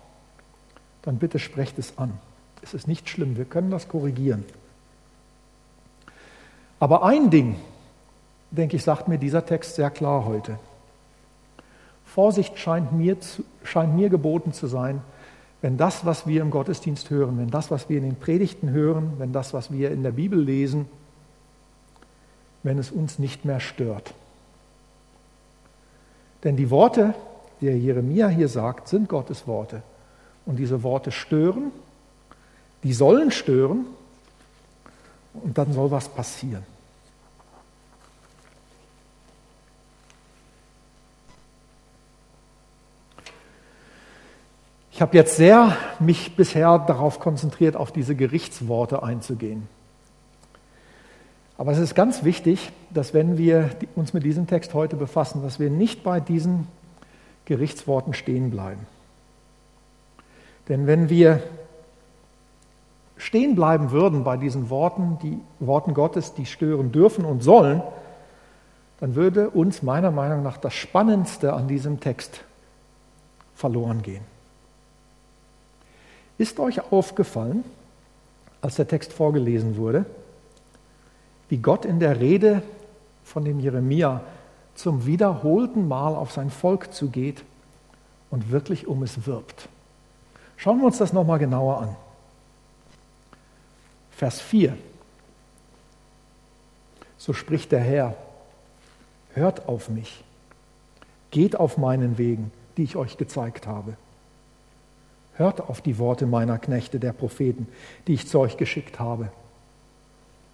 dann 1.03 1.19
bitte 1.19 1.39
sprecht 1.39 1.79
es 1.79 1.97
an. 1.99 2.19
Es 2.65 2.73
ist 2.73 2.89
nicht 2.89 3.11
schlimm, 3.11 3.37
wir 3.37 3.45
können 3.45 3.71
das 3.71 3.89
korrigieren. 3.89 4.43
Aber 6.81 7.05
ein 7.05 7.29
Ding, 7.29 7.57
denke 8.51 8.77
ich, 8.77 8.83
sagt 8.83 9.07
mir 9.07 9.19
dieser 9.19 9.45
Text 9.45 9.75
sehr 9.75 9.91
klar 9.91 10.25
heute. 10.25 10.59
Vorsicht 12.07 12.59
scheint 12.59 12.93
mir, 12.93 13.19
scheint 13.65 13.95
mir 13.95 14.09
geboten 14.09 14.55
zu 14.55 14.67
sein, 14.67 15.03
wenn 15.61 15.77
das, 15.77 16.07
was 16.07 16.27
wir 16.27 16.41
im 16.41 16.51
Gottesdienst 16.51 17.11
hören, 17.11 17.39
wenn 17.39 17.51
das, 17.51 17.71
was 17.71 17.91
wir 17.91 17.99
in 17.99 18.05
den 18.05 18.17
Predigten 18.17 18.71
hören, 18.71 19.13
wenn 19.19 19.33
das, 19.33 19.53
was 19.53 19.71
wir 19.71 19.91
in 19.91 20.03
der 20.03 20.13
Bibel 20.13 20.41
lesen, 20.41 20.87
wenn 22.63 22.79
es 22.79 22.91
uns 22.91 23.19
nicht 23.19 23.45
mehr 23.45 23.61
stört. 23.61 24.15
Denn 26.45 26.57
die 26.57 26.71
Worte, 26.71 27.15
die 27.61 27.67
Jeremia 27.67 28.29
hier 28.29 28.49
sagt, 28.49 28.89
sind 28.89 29.09
Gottes 29.09 29.47
Worte. 29.47 29.83
Und 30.47 30.57
diese 30.57 30.83
Worte 30.83 31.11
stören 31.13 31.73
die 32.85 32.93
sollen 32.93 33.31
stören 33.31 33.87
und 35.33 35.59
dann 35.59 35.73
soll 35.73 35.91
was 35.91 36.09
passieren. 36.09 36.63
Ich 44.93 45.03
habe 45.03 45.17
jetzt 45.17 45.37
sehr 45.37 45.77
mich 45.99 46.37
bisher 46.37 46.79
darauf 46.79 47.19
konzentriert, 47.19 47.75
auf 47.75 47.91
diese 47.91 48.15
Gerichtsworte 48.15 49.03
einzugehen. 49.03 49.67
Aber 51.59 51.73
es 51.73 51.79
ist 51.79 51.97
ganz 51.97 52.23
wichtig, 52.23 52.71
dass 52.91 53.13
wenn 53.13 53.37
wir 53.37 53.71
uns 53.97 54.13
mit 54.13 54.23
diesem 54.23 54.47
Text 54.47 54.73
heute 54.73 54.95
befassen, 54.95 55.43
dass 55.43 55.59
wir 55.59 55.71
nicht 55.71 56.05
bei 56.05 56.21
diesen 56.21 56.69
Gerichtsworten 57.45 58.15
stehen 58.15 58.51
bleiben. 58.51 58.87
Denn 60.69 60.87
wenn 60.87 61.09
wir 61.09 61.43
stehen 63.25 63.55
bleiben 63.55 63.91
würden 63.91 64.23
bei 64.23 64.37
diesen 64.37 64.69
Worten, 64.69 65.19
die 65.23 65.39
Worten 65.59 65.95
Gottes, 65.95 66.35
die 66.35 66.45
stören 66.45 66.93
dürfen 66.93 67.25
und 67.25 67.43
sollen, 67.43 67.83
dann 69.01 69.15
würde 69.15 69.49
uns 69.49 69.83
meiner 69.83 70.11
Meinung 70.11 70.43
nach 70.43 70.59
das 70.59 70.75
Spannendste 70.75 71.55
an 71.55 71.67
diesem 71.67 72.01
Text 72.01 72.45
verloren 73.55 74.03
gehen. 74.03 74.23
Ist 76.37 76.61
euch 76.61 76.93
aufgefallen, 76.93 77.65
als 78.61 78.77
der 78.77 78.89
Text 78.89 79.15
vorgelesen 79.15 79.79
wurde, 79.79 80.05
wie 81.49 81.59
Gott 81.59 81.87
in 81.87 82.01
der 82.01 82.21
Rede 82.21 82.63
von 83.25 83.43
dem 83.47 83.59
Jeremia 83.59 84.21
zum 84.75 85.07
wiederholten 85.07 85.89
Mal 85.89 86.15
auf 86.15 86.31
sein 86.31 86.51
Volk 86.51 86.93
zugeht 86.93 87.43
und 88.31 88.51
wirklich 88.53 88.87
um 88.87 89.03
es 89.03 89.27
wirbt? 89.27 89.71
Schauen 90.59 90.81
wir 90.81 90.87
uns 90.87 90.99
das 90.99 91.15
nochmal 91.15 91.39
genauer 91.39 91.81
an. 91.81 91.97
Vers 94.17 94.41
4. 94.41 94.77
So 97.19 97.33
spricht 97.33 97.73
der 97.73 97.81
Herr, 97.81 98.17
hört 99.35 99.69
auf 99.69 99.89
mich, 99.89 100.23
geht 101.31 101.57
auf 101.57 101.79
meinen 101.79 102.17
Wegen, 102.19 102.53
die 102.77 102.85
ich 102.85 102.97
euch 102.97 103.17
gezeigt 103.17 103.67
habe. 103.67 103.97
Hört 105.35 105.61
auf 105.61 105.81
die 105.81 105.99
Worte 105.99 106.27
meiner 106.27 106.59
Knechte, 106.59 107.01
der 107.01 107.13
Propheten, 107.13 107.67
die 108.07 108.15
ich 108.15 108.29
zu 108.29 108.39
euch 108.39 108.57
geschickt 108.57 109.01
habe. 109.01 109.33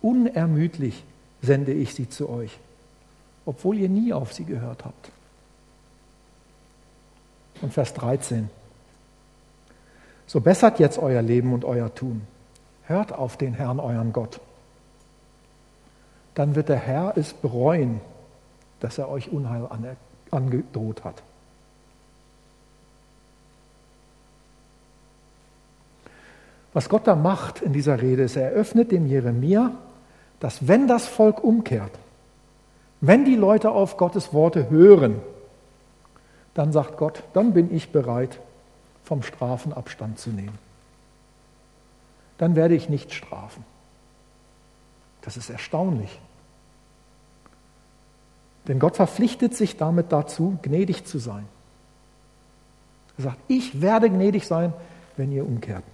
Unermüdlich 0.01 1.05
sende 1.42 1.73
ich 1.73 1.94
sie 1.94 2.09
zu 2.09 2.31
euch, 2.31 2.59
obwohl 3.44 3.77
ihr 3.79 3.90
nie 3.90 4.14
auf 4.14 4.33
sie 4.33 4.44
gehört 4.44 4.87
habt. 4.87 5.11
Und 7.61 7.75
Vers 7.75 7.92
13. 7.92 8.49
So 10.27 10.40
bessert 10.40 10.79
jetzt 10.79 10.99
euer 10.99 11.20
Leben 11.20 11.53
und 11.53 11.66
euer 11.66 11.94
Tun 11.94 12.27
Hört 12.90 13.12
auf 13.12 13.37
den 13.37 13.55
Herrn, 13.55 13.79
euren 13.79 14.12
Gott. 14.12 14.40
Dann 16.35 16.57
wird 16.57 16.68
der 16.68 16.76
Herr 16.76 17.16
es 17.16 17.33
bereuen, 17.33 18.00
dass 18.81 18.98
er 18.98 19.09
euch 19.09 19.31
Unheil 19.31 19.68
angedroht 20.31 21.05
hat. 21.05 21.22
Was 26.72 26.88
Gott 26.88 27.07
da 27.07 27.14
macht 27.14 27.62
in 27.62 27.72
dieser 27.72 28.03
Rede 28.03 28.24
ist, 28.24 28.37
er 28.37 28.50
öffnet 28.50 28.92
dem 28.92 29.07
Jeremia 29.07 29.72
dass 30.40 30.66
wenn 30.66 30.88
das 30.88 31.07
Volk 31.07 31.44
umkehrt, 31.44 31.92
wenn 33.03 33.24
die 33.24 33.37
Leute 33.37 33.70
auf 33.70 33.96
Gottes 33.96 34.33
Worte 34.33 34.68
hören, 34.70 35.20
dann 36.55 36.72
sagt 36.72 36.96
Gott, 36.96 37.22
dann 37.35 37.53
bin 37.53 37.74
ich 37.74 37.92
bereit, 37.92 38.40
vom 39.05 39.22
Strafen 39.22 39.72
Abstand 39.72 40.18
zu 40.18 40.31
nehmen. 40.31 40.59
Dann 42.40 42.57
werde 42.57 42.74
ich 42.74 42.88
nicht 42.88 43.12
strafen. 43.12 43.66
Das 45.20 45.37
ist 45.37 45.50
erstaunlich. 45.50 46.18
Denn 48.66 48.79
Gott 48.79 48.96
verpflichtet 48.96 49.55
sich 49.55 49.76
damit 49.76 50.11
dazu, 50.11 50.59
gnädig 50.62 51.05
zu 51.05 51.18
sein. 51.18 51.46
Er 53.18 53.24
sagt, 53.24 53.37
ich 53.46 53.83
werde 53.83 54.09
gnädig 54.09 54.46
sein, 54.46 54.72
wenn 55.18 55.31
ihr 55.33 55.46
umkehrt. 55.46 55.85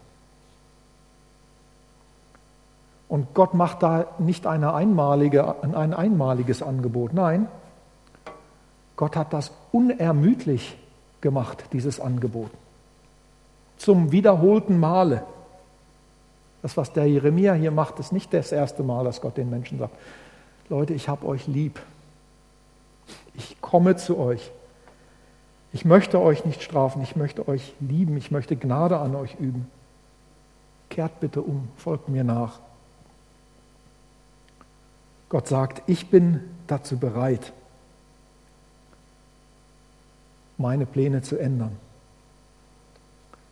Und 3.08 3.34
Gott 3.34 3.54
macht 3.54 3.82
da 3.82 4.06
nicht 4.20 4.46
eine 4.46 4.72
einmalige, 4.72 5.56
ein 5.64 5.94
einmaliges 5.94 6.62
Angebot. 6.62 7.12
Nein, 7.12 7.48
Gott 8.94 9.16
hat 9.16 9.32
das 9.32 9.50
unermüdlich 9.72 10.78
gemacht, 11.20 11.64
dieses 11.72 11.98
Angebot. 11.98 12.52
Zum 13.78 14.12
wiederholten 14.12 14.78
Male. 14.78 15.24
Das, 16.66 16.76
was 16.76 16.92
der 16.92 17.06
Jeremia 17.06 17.52
hier 17.52 17.70
macht, 17.70 18.00
ist 18.00 18.12
nicht 18.12 18.34
das 18.34 18.50
erste 18.50 18.82
Mal, 18.82 19.04
dass 19.04 19.20
Gott 19.20 19.36
den 19.36 19.48
Menschen 19.50 19.78
sagt, 19.78 19.94
Leute, 20.68 20.94
ich 20.94 21.08
habe 21.08 21.24
euch 21.24 21.46
lieb. 21.46 21.78
Ich 23.34 23.60
komme 23.60 23.94
zu 23.94 24.18
euch. 24.18 24.50
Ich 25.72 25.84
möchte 25.84 26.20
euch 26.20 26.44
nicht 26.44 26.64
strafen, 26.64 27.02
ich 27.02 27.14
möchte 27.14 27.46
euch 27.46 27.72
lieben, 27.78 28.16
ich 28.16 28.32
möchte 28.32 28.56
Gnade 28.56 28.98
an 28.98 29.14
euch 29.14 29.36
üben. 29.38 29.70
Kehrt 30.90 31.20
bitte 31.20 31.40
um, 31.40 31.68
folgt 31.76 32.08
mir 32.08 32.24
nach. 32.24 32.58
Gott 35.28 35.46
sagt, 35.46 35.88
ich 35.88 36.10
bin 36.10 36.40
dazu 36.66 36.98
bereit, 36.98 37.52
meine 40.58 40.84
Pläne 40.84 41.22
zu 41.22 41.38
ändern, 41.38 41.76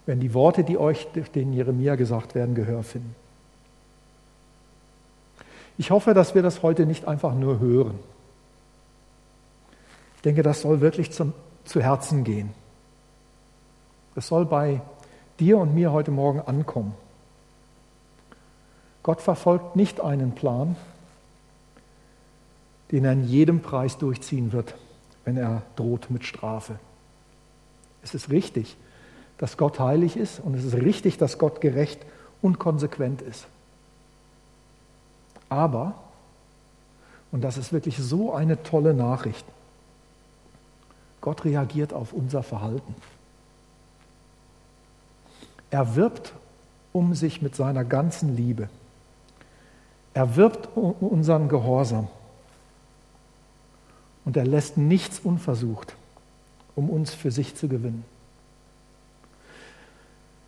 wenn 0.06 0.20
die 0.20 0.34
Worte, 0.34 0.64
die 0.64 0.78
euch 0.78 1.06
durch 1.14 1.30
den 1.30 1.52
Jeremia 1.52 1.94
gesagt 1.96 2.34
werden, 2.34 2.54
Gehör 2.54 2.82
finden. 2.82 3.14
Ich 5.76 5.90
hoffe, 5.90 6.14
dass 6.14 6.34
wir 6.34 6.42
das 6.42 6.62
heute 6.62 6.86
nicht 6.86 7.06
einfach 7.08 7.34
nur 7.34 7.58
hören. 7.58 7.98
Ich 10.16 10.22
denke, 10.22 10.42
das 10.42 10.60
soll 10.60 10.80
wirklich 10.80 11.10
zum, 11.10 11.32
zu 11.64 11.82
Herzen 11.82 12.24
gehen. 12.24 12.50
Es 14.14 14.28
soll 14.28 14.46
bei 14.46 14.80
dir 15.40 15.58
und 15.58 15.74
mir 15.74 15.90
heute 15.92 16.10
Morgen 16.10 16.40
ankommen. 16.40 16.94
Gott 19.02 19.20
verfolgt 19.20 19.76
nicht 19.76 20.00
einen 20.00 20.32
Plan, 20.32 20.76
den 22.92 23.04
er 23.04 23.12
in 23.12 23.24
jedem 23.24 23.60
Preis 23.60 23.98
durchziehen 23.98 24.52
wird, 24.52 24.76
wenn 25.24 25.36
er 25.36 25.62
droht 25.76 26.10
mit 26.10 26.24
Strafe. 26.24 26.78
Es 28.02 28.14
ist 28.14 28.30
richtig, 28.30 28.76
dass 29.38 29.56
Gott 29.56 29.80
heilig 29.80 30.16
ist 30.16 30.40
und 30.40 30.54
es 30.54 30.64
ist 30.64 30.74
richtig, 30.74 31.18
dass 31.18 31.38
Gott 31.38 31.60
gerecht 31.60 32.00
und 32.42 32.58
konsequent 32.58 33.22
ist. 33.22 33.46
Aber, 35.48 35.94
und 37.32 37.42
das 37.42 37.56
ist 37.58 37.72
wirklich 37.72 37.98
so 37.98 38.32
eine 38.32 38.62
tolle 38.62 38.94
Nachricht, 38.94 39.44
Gott 41.20 41.44
reagiert 41.44 41.92
auf 41.92 42.12
unser 42.12 42.42
Verhalten. 42.42 42.94
Er 45.70 45.96
wirbt 45.96 46.34
um 46.92 47.14
sich 47.14 47.42
mit 47.42 47.56
seiner 47.56 47.84
ganzen 47.84 48.36
Liebe. 48.36 48.68
Er 50.12 50.36
wirbt 50.36 50.68
um 50.76 50.92
unseren 50.92 51.48
Gehorsam. 51.48 52.08
Und 54.24 54.36
er 54.36 54.44
lässt 54.44 54.76
nichts 54.76 55.18
unversucht, 55.18 55.96
um 56.76 56.88
uns 56.88 57.12
für 57.12 57.30
sich 57.30 57.56
zu 57.56 57.68
gewinnen. 57.68 58.04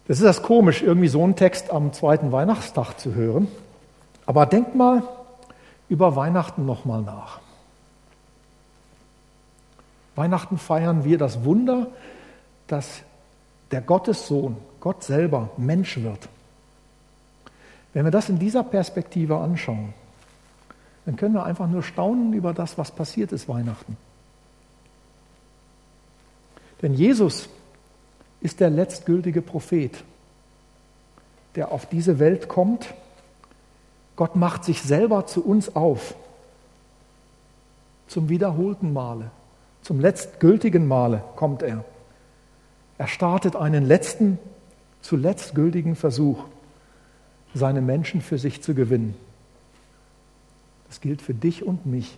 Das 0.09 0.19
ist 0.19 0.25
das 0.25 0.42
komisch, 0.42 0.83
irgendwie 0.83 1.09
so 1.09 1.23
einen 1.23 1.37
Text 1.37 1.71
am 1.71 1.92
zweiten 1.92 2.31
Weihnachtstag 2.31 2.95
zu 2.95 3.14
hören. 3.14 3.49
Aber 4.25 4.47
denkt 4.47 4.75
mal 4.75 5.03
über 5.88 6.16
Weihnachten 6.16 6.64
nochmal 6.64 7.03
nach. 7.03 7.40
Weihnachten 10.14 10.59
feiern 10.59 11.05
wir 11.05 11.19
das 11.19 11.45
Wunder, 11.45 11.88
dass 12.66 13.03
der 13.71 13.81
Gottessohn, 13.81 14.57
Gott 14.81 15.03
selber, 15.03 15.51
Mensch 15.57 15.99
wird. 15.99 16.29
Wenn 17.92 18.05
wir 18.05 18.11
das 18.11 18.29
in 18.29 18.38
dieser 18.38 18.62
Perspektive 18.62 19.38
anschauen, 19.38 19.92
dann 21.05 21.16
können 21.16 21.35
wir 21.35 21.45
einfach 21.45 21.69
nur 21.69 21.83
staunen 21.83 22.33
über 22.33 22.53
das, 22.53 22.79
was 22.79 22.90
passiert 22.90 23.33
ist 23.33 23.49
Weihnachten. 23.49 23.97
Denn 26.83 26.95
Jesus 26.95 27.49
ist 28.40 28.61
der 28.61 28.70
letztgültige 28.70 29.42
Prophet, 29.42 30.05
der 31.55 31.72
auf 31.72 31.87
diese 31.87 32.18
Welt 32.18 32.49
kommt. 32.49 32.94
Gott 34.14 34.37
macht 34.37 34.64
sich 34.64 34.83
selber 34.83 35.27
zu 35.27 35.44
uns 35.44 35.75
auf, 35.75 36.14
zum 38.09 38.29
wiederholten 38.29 38.92
Male, 38.92 39.31
zum 39.83 40.01
letztgültigen 40.01 40.87
Male 40.87 41.22
kommt 41.35 41.62
er. 41.62 41.85
Er 42.99 43.09
startet 43.09 43.57
einen 43.57 43.85
letzten, 43.85 44.38
zuletzt 45.03 45.55
gültigen 45.55 45.96
Versuch, 45.96 46.44
seine 47.55 47.81
Menschen 47.81 48.20
für 48.20 48.38
sich 48.38 48.62
zu 48.62 48.75
gewinnen. 48.75 49.14
Das 50.88 51.01
gilt 51.01 51.20
für 51.20 51.35
dich 51.35 51.64
und 51.64 51.85
mich. 51.87 52.16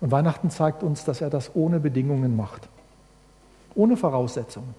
Und 0.00 0.10
Weihnachten 0.10 0.50
zeigt 0.50 0.82
uns, 0.82 1.04
dass 1.04 1.20
er 1.20 1.30
das 1.30 1.54
ohne 1.54 1.80
Bedingungen 1.80 2.36
macht, 2.36 2.68
ohne 3.76 3.96
Voraussetzungen. 3.96 4.74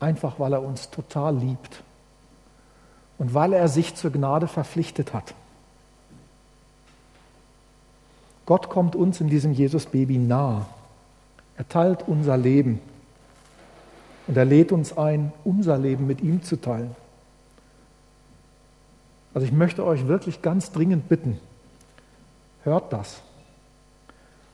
Einfach 0.00 0.38
weil 0.38 0.52
er 0.52 0.62
uns 0.62 0.90
total 0.90 1.36
liebt 1.36 1.82
und 3.18 3.32
weil 3.34 3.52
er 3.52 3.68
sich 3.68 3.94
zur 3.94 4.10
Gnade 4.10 4.48
verpflichtet 4.48 5.14
hat. 5.14 5.34
Gott 8.44 8.68
kommt 8.68 8.94
uns 8.94 9.20
in 9.20 9.28
diesem 9.28 9.52
Jesus-Baby 9.52 10.18
nahe. 10.18 10.66
Er 11.56 11.68
teilt 11.68 12.06
unser 12.06 12.36
Leben 12.36 12.80
und 14.26 14.36
er 14.36 14.44
lädt 14.44 14.72
uns 14.72 14.96
ein, 14.96 15.32
unser 15.44 15.78
Leben 15.78 16.06
mit 16.06 16.20
ihm 16.20 16.42
zu 16.42 16.60
teilen. 16.60 16.94
Also 19.34 19.46
ich 19.46 19.52
möchte 19.52 19.84
euch 19.84 20.06
wirklich 20.06 20.42
ganz 20.42 20.72
dringend 20.72 21.08
bitten, 21.08 21.38
hört 22.62 22.92
das. 22.92 23.20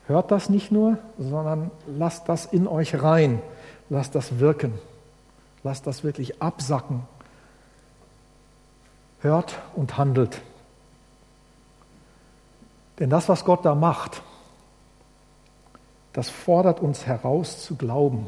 Hört 0.06 0.30
das 0.30 0.48
nicht 0.48 0.72
nur, 0.72 0.98
sondern 1.18 1.70
lasst 1.86 2.28
das 2.28 2.46
in 2.46 2.66
euch 2.66 3.02
rein, 3.02 3.40
lasst 3.88 4.14
das 4.14 4.38
wirken, 4.38 4.72
lasst 5.62 5.86
das 5.86 6.02
wirklich 6.02 6.42
absacken. 6.42 7.02
Hört 9.20 9.60
und 9.76 9.96
handelt. 9.98 10.40
Denn 12.98 13.10
das, 13.10 13.28
was 13.28 13.44
Gott 13.44 13.64
da 13.64 13.74
macht, 13.74 14.22
das 16.12 16.28
fordert 16.28 16.80
uns 16.80 17.06
heraus 17.06 17.64
zu 17.64 17.76
glauben 17.76 18.26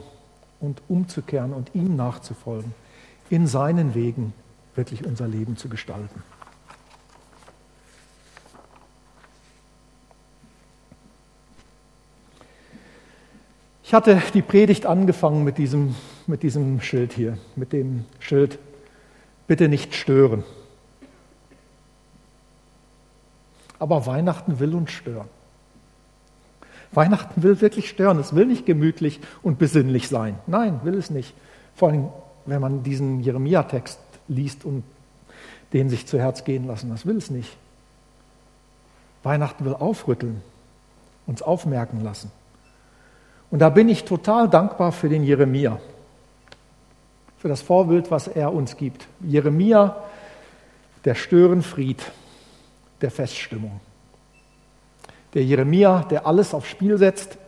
und 0.61 0.81
umzukehren 0.89 1.53
und 1.53 1.75
ihm 1.75 1.97
nachzufolgen, 1.97 2.75
in 3.29 3.47
seinen 3.47 3.95
Wegen 3.95 4.33
wirklich 4.75 5.05
unser 5.05 5.29
Leben 5.29 5.57
zu 5.57 5.69
gestalten. 5.69 6.23
Ich 13.95 13.97
hatte 13.97 14.21
die 14.35 14.43
Predigt 14.43 14.87
angefangen 14.87 15.45
mit 15.45 15.57
diesem, 15.57 15.95
mit 16.27 16.43
diesem 16.43 16.81
Schild 16.81 17.13
hier, 17.13 17.39
mit 17.55 17.73
dem 17.73 18.07
Schild, 18.19 18.59
bitte 19.47 19.69
nicht 19.69 19.95
stören. 19.95 20.43
Aber 23.79 24.05
Weihnachten 24.05 24.59
will 24.59 24.75
uns 24.75 24.91
stören. 24.91 25.29
Weihnachten 26.91 27.45
will 27.45 27.61
wirklich 27.61 27.89
stören. 27.89 28.19
Es 28.19 28.35
will 28.35 28.47
nicht 28.47 28.67
gemütlich 28.67 29.21
und 29.45 29.61
besinnlich 29.61 30.09
sein. 30.09 30.41
Nein, 30.49 30.81
will 30.83 30.95
es 30.95 31.11
nicht. 31.11 31.33
Vor 31.77 31.91
allem, 31.91 32.09
wenn 32.47 32.61
man 32.61 32.83
diesen 32.83 33.21
Jeremia-Text 33.21 34.01
liest 34.27 34.65
und 34.65 34.83
den 35.73 35.89
sich 35.89 36.09
zu 36.09 36.19
Herz 36.19 36.43
gehen 36.43 36.67
lassen. 36.67 36.91
Das 36.91 37.07
will 37.07 37.17
es 37.17 37.31
nicht. 37.31 37.57
Weihnachten 39.23 39.65
will 39.65 39.75
aufrütteln, 39.75 40.43
uns 41.29 41.43
aufmerken 41.43 42.03
lassen. 42.03 42.33
Und 43.55 43.61
da 43.61 43.69
bin 43.69 43.89
ich 43.89 44.03
total 44.03 44.49
dankbar 44.49 44.91
für 44.91 45.09
den 45.09 45.23
Jeremia, 45.23 45.79
für 47.39 47.47
das 47.47 47.63
Vorbild, 47.63 48.11
was 48.11 48.27
er 48.27 48.53
uns 48.53 48.77
gibt. 48.77 49.07
Jeremia, 49.21 49.95
der 51.05 51.15
Störenfried 51.15 52.03
der 53.01 53.13
Feststimmung. 53.13 53.79
Der 55.35 55.45
Jeremia, 55.45 56.03
der 56.03 56.27
alles 56.27 56.53
aufs 56.53 56.67
Spiel 56.67 56.99
setzt, 56.99 57.39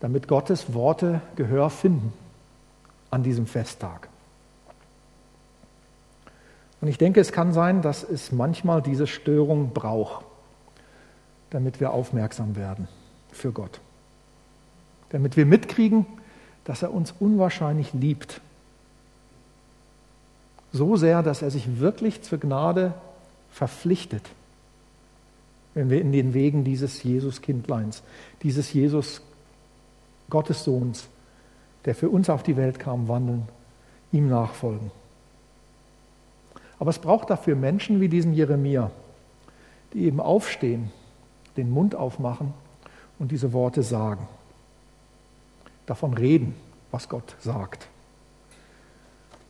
damit 0.00 0.28
Gottes 0.28 0.72
Worte 0.72 1.20
Gehör 1.36 1.68
finden 1.68 2.14
an 3.10 3.22
diesem 3.22 3.46
Festtag. 3.46 4.08
Und 6.80 6.88
ich 6.88 6.96
denke, 6.96 7.20
es 7.20 7.32
kann 7.32 7.52
sein, 7.52 7.82
dass 7.82 8.02
es 8.02 8.32
manchmal 8.32 8.80
diese 8.80 9.06
Störung 9.06 9.74
braucht, 9.74 10.24
damit 11.50 11.80
wir 11.80 11.90
aufmerksam 11.90 12.56
werden 12.56 12.88
für 13.30 13.52
Gott. 13.52 13.78
Damit 15.10 15.36
wir 15.36 15.46
mitkriegen, 15.46 16.06
dass 16.64 16.82
er 16.82 16.92
uns 16.92 17.14
unwahrscheinlich 17.18 17.92
liebt. 17.92 18.40
So 20.72 20.96
sehr, 20.96 21.22
dass 21.22 21.42
er 21.42 21.50
sich 21.50 21.78
wirklich 21.78 22.22
zur 22.22 22.38
Gnade 22.38 22.94
verpflichtet, 23.50 24.22
wenn 25.74 25.90
wir 25.90 26.00
in 26.00 26.12
den 26.12 26.34
Wegen 26.34 26.64
dieses 26.64 27.02
Jesus-Kindleins, 27.02 28.02
dieses 28.42 28.72
Jesus 28.72 29.22
Gottes 30.28 30.64
Sohns, 30.64 31.08
der 31.84 31.94
für 31.94 32.10
uns 32.10 32.28
auf 32.28 32.42
die 32.42 32.56
Welt 32.56 32.78
kam, 32.78 33.08
wandeln, 33.08 33.44
ihm 34.12 34.28
nachfolgen. 34.28 34.90
Aber 36.78 36.90
es 36.90 36.98
braucht 36.98 37.30
dafür 37.30 37.56
Menschen 37.56 38.00
wie 38.00 38.08
diesen 38.08 38.34
Jeremia, 38.34 38.90
die 39.92 40.04
eben 40.04 40.20
aufstehen, 40.20 40.90
den 41.56 41.70
Mund 41.70 41.94
aufmachen 41.94 42.52
und 43.18 43.30
diese 43.30 43.52
Worte 43.52 43.82
sagen. 43.82 44.28
Davon 45.86 46.14
reden, 46.14 46.54
was 46.90 47.08
Gott 47.08 47.36
sagt. 47.40 47.86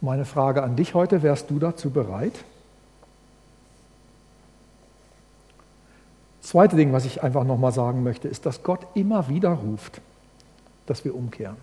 Meine 0.00 0.24
Frage 0.24 0.62
an 0.62 0.76
dich 0.76 0.94
heute, 0.94 1.22
wärst 1.22 1.50
du 1.50 1.58
dazu 1.58 1.90
bereit? 1.90 2.34
Das 6.42 6.50
zweite 6.50 6.76
Ding, 6.76 6.92
was 6.92 7.04
ich 7.06 7.22
einfach 7.22 7.44
nochmal 7.44 7.72
sagen 7.72 8.02
möchte, 8.02 8.28
ist, 8.28 8.46
dass 8.46 8.62
Gott 8.62 8.86
immer 8.94 9.28
wieder 9.28 9.50
ruft, 9.50 10.00
dass 10.86 11.04
wir 11.04 11.14
umkehren. 11.14 11.56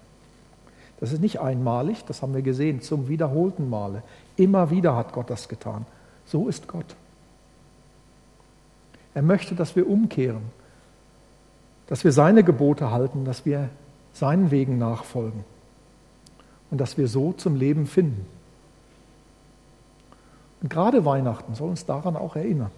Das 0.99 1.11
ist 1.11 1.21
nicht 1.21 1.39
einmalig, 1.39 2.03
das 2.05 2.21
haben 2.21 2.34
wir 2.34 2.41
gesehen, 2.41 2.82
zum 2.82 3.07
wiederholten 3.07 3.69
Male. 3.69 4.03
Immer 4.36 4.71
wieder 4.71 4.95
hat 4.95 5.13
Gott 5.13 5.30
das 5.30 5.47
getan. 5.47 5.86
So 6.26 6.47
ist 6.47 6.67
Gott. 6.67 6.95
Er 9.13 9.21
möchte, 9.21 9.55
dass 9.55 9.76
wir 9.76 9.88
umkehren, 9.88 10.43
dass 11.88 12.03
wir 12.03 12.11
seine 12.11 12.43
Gebote 12.43 12.91
halten, 12.91 13.26
dass 13.26 13.45
wir 13.45 13.69
seinen 14.14 14.51
Wegen 14.51 14.78
nachfolgen 14.78 15.43
und 16.72 16.80
dass 16.80 16.97
wir 16.97 17.07
so 17.07 17.34
zum 17.34 17.55
Leben 17.55 17.88
finden. 17.88 18.26
Und 20.61 20.70
gerade 20.70 21.03
Weihnachten 21.03 21.55
soll 21.55 21.70
uns 21.70 21.86
daran 21.86 22.16
auch 22.16 22.36
erinnern. 22.36 22.72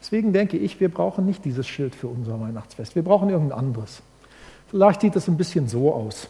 Deswegen 0.00 0.32
denke 0.32 0.56
ich, 0.56 0.80
wir 0.80 0.90
brauchen 0.90 1.26
nicht 1.26 1.44
dieses 1.44 1.66
Schild 1.66 1.94
für 1.94 2.08
unser 2.08 2.40
Weihnachtsfest. 2.40 2.94
Wir 2.94 3.02
brauchen 3.02 3.28
irgendein 3.28 3.58
anderes. 3.58 4.02
Vielleicht 4.68 5.00
sieht 5.00 5.16
es 5.16 5.28
ein 5.28 5.36
bisschen 5.36 5.68
so 5.68 5.92
aus. 5.92 6.28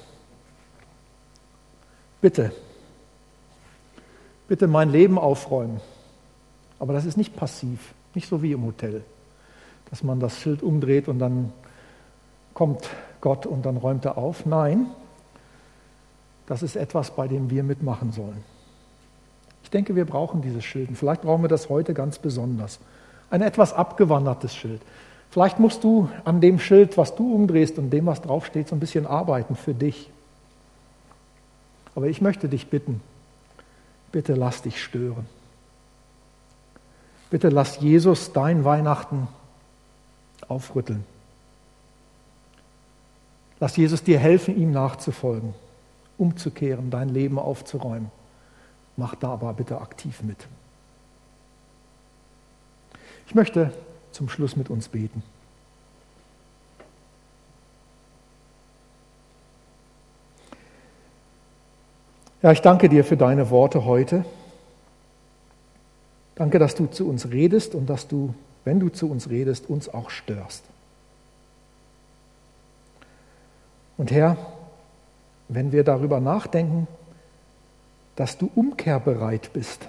Bitte, 2.21 2.53
bitte 4.49 4.67
mein 4.67 4.91
Leben 4.91 5.19
aufräumen. 5.19 5.81
Aber 6.79 6.93
das 6.93 7.05
ist 7.05 7.17
nicht 7.17 7.37
passiv, 7.37 7.95
nicht 8.15 8.29
so 8.29 8.43
wie 8.43 8.53
im 8.53 8.65
Hotel, 8.65 9.03
dass 9.91 10.03
man 10.03 10.21
das 10.21 10.39
Schild 10.41 10.63
umdreht 10.63 11.09
und 11.09 11.19
dann 11.19 11.53
kommt 12.55 12.89
Gott 13.21 13.47
und 13.47 13.65
dann 13.67 13.77
räumt 13.77 14.05
er 14.05 14.19
auf. 14.19 14.47
Nein, 14.47 14.87
das 16.47 16.63
ist 16.63 16.77
etwas, 16.77 17.11
bei 17.11 17.29
dem 17.29 17.51
wir 17.51 17.63
mitmachen 17.63 18.13
sollen. 18.13 18.43
Ich 19.63 19.71
denke, 19.71 19.95
wir 19.97 20.07
brauchen 20.07 20.41
dieses 20.41 20.65
Schild. 20.65 20.89
Vielleicht 20.95 21.23
brauchen 21.23 21.43
wir 21.43 21.49
das 21.49 21.69
heute 21.69 21.93
ganz 21.93 22.19
besonders. 22.19 22.79
Ein 23.31 23.43
etwas 23.43 23.75
abgewandertes 23.75 24.55
Schild. 24.55 24.81
Vielleicht 25.31 25.59
musst 25.59 25.85
du 25.85 26.09
an 26.25 26.41
dem 26.41 26.59
Schild, 26.59 26.97
was 26.97 27.15
du 27.15 27.35
umdrehst 27.35 27.79
und 27.79 27.91
dem, 27.91 28.07
was 28.07 28.23
draufsteht, 28.23 28.69
so 28.69 28.77
ein 28.77 28.81
bisschen 28.81 29.07
arbeiten 29.07 29.57
für 29.57 29.75
dich. 29.75 30.09
Aber 31.95 32.07
ich 32.07 32.23
möchte 32.23 32.49
dich 32.49 32.69
bitten, 32.71 33.03
bitte 34.11 34.35
lass 34.35 34.63
dich 34.63 34.83
stören. 34.83 35.27
Bitte 37.29 37.51
lass 37.51 37.81
Jesus 37.81 38.33
dein 38.33 38.65
Weihnachten 38.65 39.29
aufrütteln. 40.49 41.05
Lass 43.61 43.77
Jesus 43.77 44.03
dir 44.03 44.19
helfen, 44.19 44.57
ihm 44.57 44.71
nachzufolgen, 44.71 45.55
umzukehren, 46.17 46.91
dein 46.91 47.09
Leben 47.09 47.39
aufzuräumen. 47.39 48.11
Mach 48.97 49.15
da 49.15 49.31
aber 49.31 49.53
bitte 49.53 49.81
aktiv 49.81 50.23
mit. 50.23 50.47
Ich 53.27 53.35
möchte 53.35 53.73
zum 54.13 54.29
Schluss 54.29 54.57
mit 54.57 54.71
uns 54.71 54.89
beten. 54.89 55.23
Ja, 62.41 62.53
ich 62.53 62.63
danke 62.63 62.89
dir 62.89 63.05
für 63.05 63.17
deine 63.17 63.51
Worte 63.51 63.85
heute. 63.85 64.25
Danke, 66.37 66.61
dass 66.61 66.77
du 66.77 66.87
zu 66.87 67.09
uns 67.09 67.31
redest 67.31 67.75
und 67.75 67.87
dass 67.87 68.07
du, 68.07 68.33
wenn 68.65 68.79
du 68.79 68.91
zu 68.91 69.11
uns 69.11 69.29
redest, 69.29 69.69
uns 69.69 69.93
auch 69.93 70.11
störst. 70.11 70.63
Und 73.99 74.11
Herr, 74.13 74.39
wenn 75.49 75.73
wir 75.73 75.85
darüber 75.85 76.21
nachdenken, 76.21 76.87
dass 78.17 78.39
du 78.39 78.51
umkehrbereit 78.55 79.53
bist, 79.53 79.87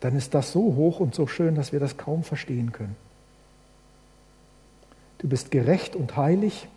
dann 0.00 0.16
ist 0.16 0.32
das 0.32 0.52
so 0.52 0.60
hoch 0.60 1.00
und 1.00 1.14
so 1.14 1.26
schön, 1.26 1.54
dass 1.54 1.72
wir 1.72 1.80
das 1.80 1.96
kaum 1.96 2.22
verstehen 2.22 2.72
können. 2.72 2.96
Du 5.18 5.28
bist 5.28 5.50
gerecht 5.50 5.96
und 5.96 6.16
heilig 6.16 6.68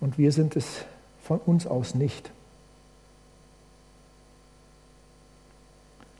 und 0.00 0.16
wir 0.16 0.30
sind 0.30 0.54
es 0.54 0.84
von 1.22 1.38
uns 1.40 1.66
aus 1.66 1.96
nicht. 1.96 2.30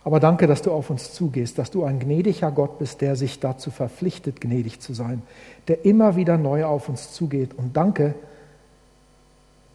Aber 0.04 0.20
danke, 0.20 0.46
dass 0.46 0.60
du 0.60 0.70
auf 0.70 0.90
uns 0.90 1.14
zugehst, 1.14 1.58
dass 1.58 1.70
du 1.70 1.84
ein 1.84 1.98
gnädiger 1.98 2.52
Gott 2.52 2.78
bist, 2.78 3.00
der 3.00 3.16
sich 3.16 3.40
dazu 3.40 3.70
verpflichtet, 3.70 4.40
gnädig 4.40 4.80
zu 4.80 4.92
sein, 4.92 5.22
der 5.66 5.86
immer 5.86 6.14
wieder 6.14 6.36
neu 6.36 6.66
auf 6.66 6.90
uns 6.90 7.12
zugeht. 7.12 7.54
Und 7.54 7.74
danke, 7.74 8.14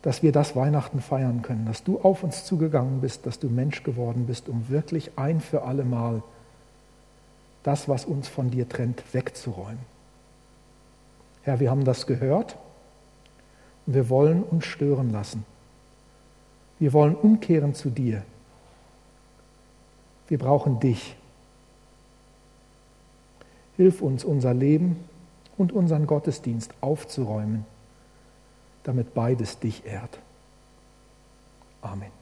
dass 0.03 0.21
wir 0.21 0.31
das 0.31 0.55
Weihnachten 0.55 1.01
feiern 1.01 1.41
können, 1.41 1.65
dass 1.65 1.83
du 1.83 1.99
auf 1.99 2.23
uns 2.23 2.45
zugegangen 2.45 3.01
bist, 3.01 3.25
dass 3.25 3.39
du 3.39 3.49
Mensch 3.49 3.83
geworden 3.83 4.27
bist, 4.27 4.47
um 4.47 4.69
wirklich 4.69 5.11
ein 5.17 5.41
für 5.41 5.63
alle 5.63 5.83
Mal 5.83 6.21
das, 7.63 7.89
was 7.89 8.05
uns 8.05 8.27
von 8.27 8.51
dir 8.51 8.69
trennt, 8.69 9.03
wegzuräumen. 9.13 9.79
Herr, 11.41 11.59
wir 11.59 11.71
haben 11.71 11.83
das 11.83 12.05
gehört 12.05 12.55
und 13.85 13.95
wir 13.95 14.09
wollen 14.09 14.43
uns 14.43 14.65
stören 14.65 15.11
lassen. 15.11 15.43
Wir 16.77 16.93
wollen 16.93 17.15
umkehren 17.15 17.73
zu 17.73 17.89
dir. 17.89 18.23
Wir 20.29 20.37
brauchen 20.39 20.79
dich. 20.79 21.17
Hilf 23.75 24.01
uns, 24.01 24.23
unser 24.23 24.53
Leben 24.53 25.03
und 25.57 25.73
unseren 25.73 26.07
Gottesdienst 26.07 26.73
aufzuräumen 26.79 27.65
damit 28.89 29.13
beides 29.13 29.59
dich 29.59 29.85
ehrt. 29.85 30.17
Amen. 31.81 32.18